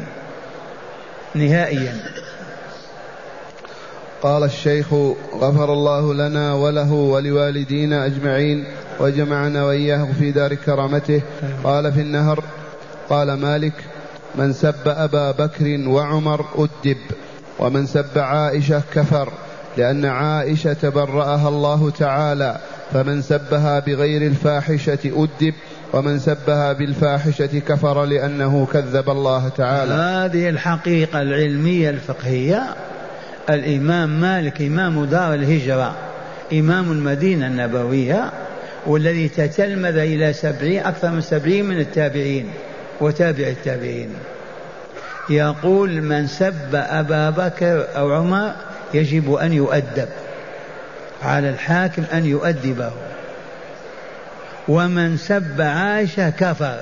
نهائيا. 1.35 1.97
قال 4.23 4.45
الشيخ 4.45 4.87
غفر 5.41 5.73
الله 5.73 6.15
لنا 6.15 6.55
وله 6.55 6.93
ولوالدينا 6.93 8.07
أجمعين 8.07 8.65
وجمعنا 9.01 9.65
وإياه 9.65 10.07
في 10.19 10.31
دار 10.31 10.55
كرامته. 10.55 11.23
قال 11.65 11.93
في 11.93 12.01
النهر 12.01 12.45
قال 13.11 13.33
مالك 13.33 13.73
من 14.35 14.53
سب 14.53 14.75
أبا 14.87 15.31
بكر 15.31 15.89
وعمر 15.89 16.45
أدب 16.59 16.97
ومن 17.59 17.87
سب 17.87 18.19
عائشة 18.19 18.83
كفر 18.95 19.33
لأن 19.77 20.05
عائشة 20.05 20.89
برأها 20.89 21.49
الله 21.49 21.91
تعالى 21.91 22.57
فمن 22.93 23.23
سبها 23.23 23.79
بغير 23.79 24.23
الفاحشة 24.23 24.99
أدب 25.05 25.55
ومن 25.93 26.19
سبها 26.19 26.73
بالفاحشة 26.73 27.59
كفر 27.59 28.05
لأنه 28.05 28.67
كذب 28.73 29.11
الله 29.11 29.49
تعالى. 29.49 29.93
هذه 29.93 30.49
الحقيقة 30.49 31.23
العلمية 31.23 31.91
الفقهية 31.91 32.75
الإمام 33.51 34.21
مالك 34.21 34.61
إمام 34.61 35.05
دار 35.05 35.35
الهجرة 35.35 35.95
إمام 36.53 36.93
المدينة 36.93 37.47
النبوية 37.47 38.33
والذي 38.87 39.29
تتلمذ 39.29 39.97
إلى 39.97 40.33
سبعين 40.33 40.87
أكثر 40.87 41.11
من 41.11 41.21
سبعين 41.21 41.65
من 41.65 41.81
التابعين 41.81 42.51
وتابع 43.01 43.47
التابعين. 43.47 44.15
يقول 45.31 46.03
من 46.03 46.27
سب 46.27 46.75
أبا 46.75 47.31
بكر 47.31 47.87
أو 47.97 48.13
عمر 48.13 48.53
يجب 48.95 49.35
أن 49.35 49.53
يؤدب 49.53 50.09
على 51.23 51.49
الحاكم 51.49 52.05
أن 52.13 52.27
يؤدبه. 52.27 52.93
ومن 54.69 55.17
سب 55.17 55.61
عائشة 55.61 56.31
كفر. 56.31 56.79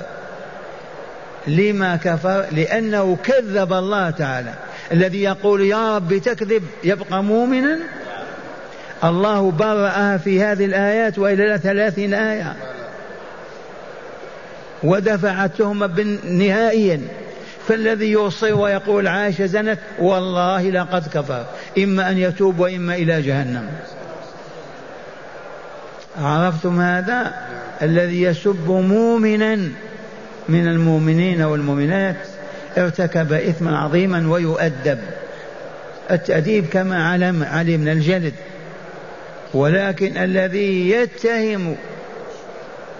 لما 1.47 1.95
كفر؟ 1.95 2.45
لأنه 2.51 3.17
كذب 3.23 3.73
الله 3.73 4.09
تعالى. 4.09 4.53
الذي 4.93 5.23
يقول 5.23 5.61
يا 5.61 5.95
رب 5.95 6.17
تكذب 6.17 6.63
يبقى 6.83 7.23
مؤمنا؟ 7.23 7.79
الله 9.03 9.51
برأها 9.51 10.17
في 10.17 10.43
هذه 10.43 10.65
الآيات 10.65 11.19
وإلى 11.19 11.59
ثلاثين 11.63 12.13
آية. 12.13 12.55
ودفع 14.83 15.45
التهمة 15.45 16.17
نهائيا. 16.23 17.01
فالذي 17.67 18.11
يصر 18.11 18.53
ويقول 18.53 19.07
عائشة 19.07 19.45
زنت 19.45 19.79
والله 19.99 20.69
لقد 20.69 21.07
كفر. 21.07 21.45
إما 21.77 22.09
أن 22.09 22.17
يتوب 22.17 22.59
وإما 22.59 22.95
إلى 22.95 23.21
جهنم. 23.21 23.69
عرفتم 26.21 26.81
هذا؟ 26.81 27.33
الذي 27.81 28.21
يسب 28.21 28.69
مؤمنا 28.69 29.55
من 30.49 30.67
المؤمنين 30.67 31.41
والمؤمنات. 31.41 32.30
ارتكب 32.77 33.33
إثما 33.33 33.79
عظيما 33.79 34.31
ويؤدب. 34.31 34.99
التأديب 36.11 36.65
كما 36.65 37.09
علم 37.09 37.43
علمنا 37.43 37.91
الجلد. 37.91 38.33
ولكن 39.53 40.17
الذي 40.17 40.89
يتهم 40.89 41.75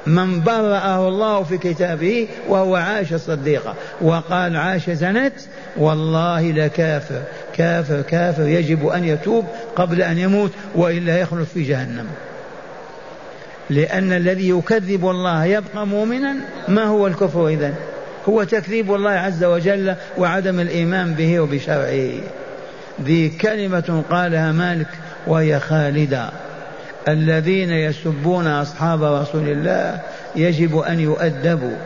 من 0.07 0.41
برأه 0.41 1.07
الله 1.07 1.43
في 1.43 1.57
كتابه 1.57 2.27
وهو 2.47 2.75
عاش 2.75 3.13
صديقا 3.13 3.75
وقال 4.01 4.57
عاش 4.57 4.89
زنت 4.89 5.33
والله 5.77 6.51
لكافر. 6.51 7.21
كافر 7.53 8.01
كافر 8.01 8.47
يجب 8.47 8.87
أن 8.87 9.03
يتوب 9.05 9.45
قبل 9.75 10.01
أن 10.01 10.17
يموت 10.17 10.51
وإلا 10.75 11.19
يخلد 11.19 11.47
في 11.53 11.63
جهنم. 11.63 12.07
لأن 13.69 14.13
الذي 14.13 14.49
يكذب 14.49 15.09
الله 15.09 15.45
يبقى 15.45 15.87
مؤمنا 15.87 16.35
ما 16.67 16.83
هو 16.83 17.07
الكفر 17.07 17.47
إذن؟ 17.47 17.73
هو 18.29 18.43
تكذيب 18.43 18.93
الله 18.93 19.11
عز 19.11 19.43
وجل 19.43 19.95
وعدم 20.17 20.59
الإيمان 20.59 21.13
به 21.13 21.39
وبشرعه. 21.39 22.11
ذي 23.03 23.29
كلمة 23.29 24.03
قالها 24.09 24.51
مالك 24.51 24.87
وهي 25.27 25.59
خالدة. 25.59 26.29
الذين 27.07 27.69
يسبون 27.69 28.47
أصحاب 28.47 29.03
رسول 29.03 29.47
الله 29.49 29.99
يجب 30.35 30.77
أن 30.77 30.99
يؤدبوا. 30.99 31.77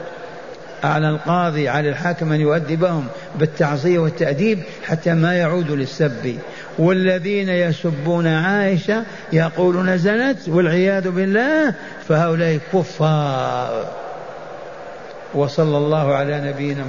على 0.84 1.10
القاضي 1.10 1.70
على 1.70 1.90
الحاكم 1.90 2.32
أن 2.32 2.42
يؤدبهم 2.42 3.08
بالتعصير 3.36 4.02
والتأديب 4.02 4.60
حتى 4.86 5.14
ما 5.14 5.34
يعودوا 5.34 5.76
للسب. 5.76 6.36
والذين 6.80 7.50
يسبون 7.50 8.28
عائشة 8.28 9.04
يقولون 9.34 9.98
زنت 9.98 10.38
والعياذ 10.48 11.10
بالله 11.10 11.74
فهؤلاء 12.08 12.60
كفار. 12.74 14.05
وصلى 15.36 15.78
الله 15.78 16.14
على 16.14 16.42
نبينا 16.42 16.86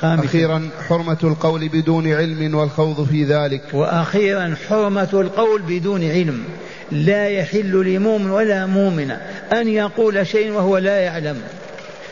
خامسا 0.00 0.24
أخيرا 0.24 0.68
حرمة 0.88 1.18
القول 1.24 1.68
بدون 1.68 2.12
علم 2.12 2.54
والخوض 2.54 3.06
في 3.06 3.24
ذلك. 3.24 3.62
وأخيرا 3.72 4.54
حرمة 4.68 5.08
القول 5.12 5.62
بدون 5.62 6.10
علم. 6.10 6.44
لا 6.92 7.28
يحل 7.28 7.94
لمؤمن 7.94 8.30
ولا 8.30 8.66
مؤمنة 8.66 9.20
أن 9.52 9.68
يقول 9.68 10.26
شيء 10.26 10.52
وهو 10.52 10.78
لا 10.78 11.00
يعلم. 11.00 11.36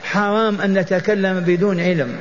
حرام 0.02 0.60
أن 0.60 0.78
نتكلم 0.78 1.40
بدون 1.40 1.80
علم. 1.80 2.16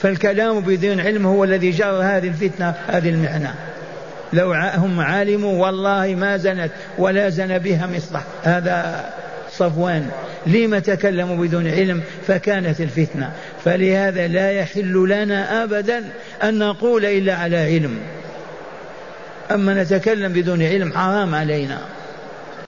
فالكلام 0.00 0.60
بدون 0.60 1.00
علم 1.00 1.26
هو 1.26 1.44
الذي 1.44 1.70
جرى 1.70 2.02
هذه 2.02 2.28
الفتنة 2.28 2.74
هذه 2.88 3.08
المحنة 3.08 3.54
لو 4.32 4.52
هم 4.52 5.00
علموا 5.00 5.66
والله 5.66 6.14
ما 6.14 6.36
زنت 6.36 6.70
ولا 6.98 7.28
زن 7.28 7.58
بها 7.58 7.86
مصلح 7.86 8.22
هذا 8.42 9.04
صفوان 9.60 10.10
لما 10.46 10.78
تكلموا 10.78 11.36
بدون 11.36 11.66
علم؟ 11.66 12.00
فكانت 12.26 12.80
الفتنة. 12.80 13.32
فلهذا 13.64 14.28
لا 14.28 14.50
يحل 14.52 15.08
لنا 15.08 15.64
أبدا 15.64 16.04
أن 16.42 16.58
نقول 16.58 17.04
إلا 17.04 17.34
على 17.34 17.56
علم. 17.56 17.98
أما 19.50 19.82
نتكلم 19.82 20.32
بدون 20.32 20.62
علم 20.62 20.92
حرام 20.92 21.34
علينا. 21.34 21.78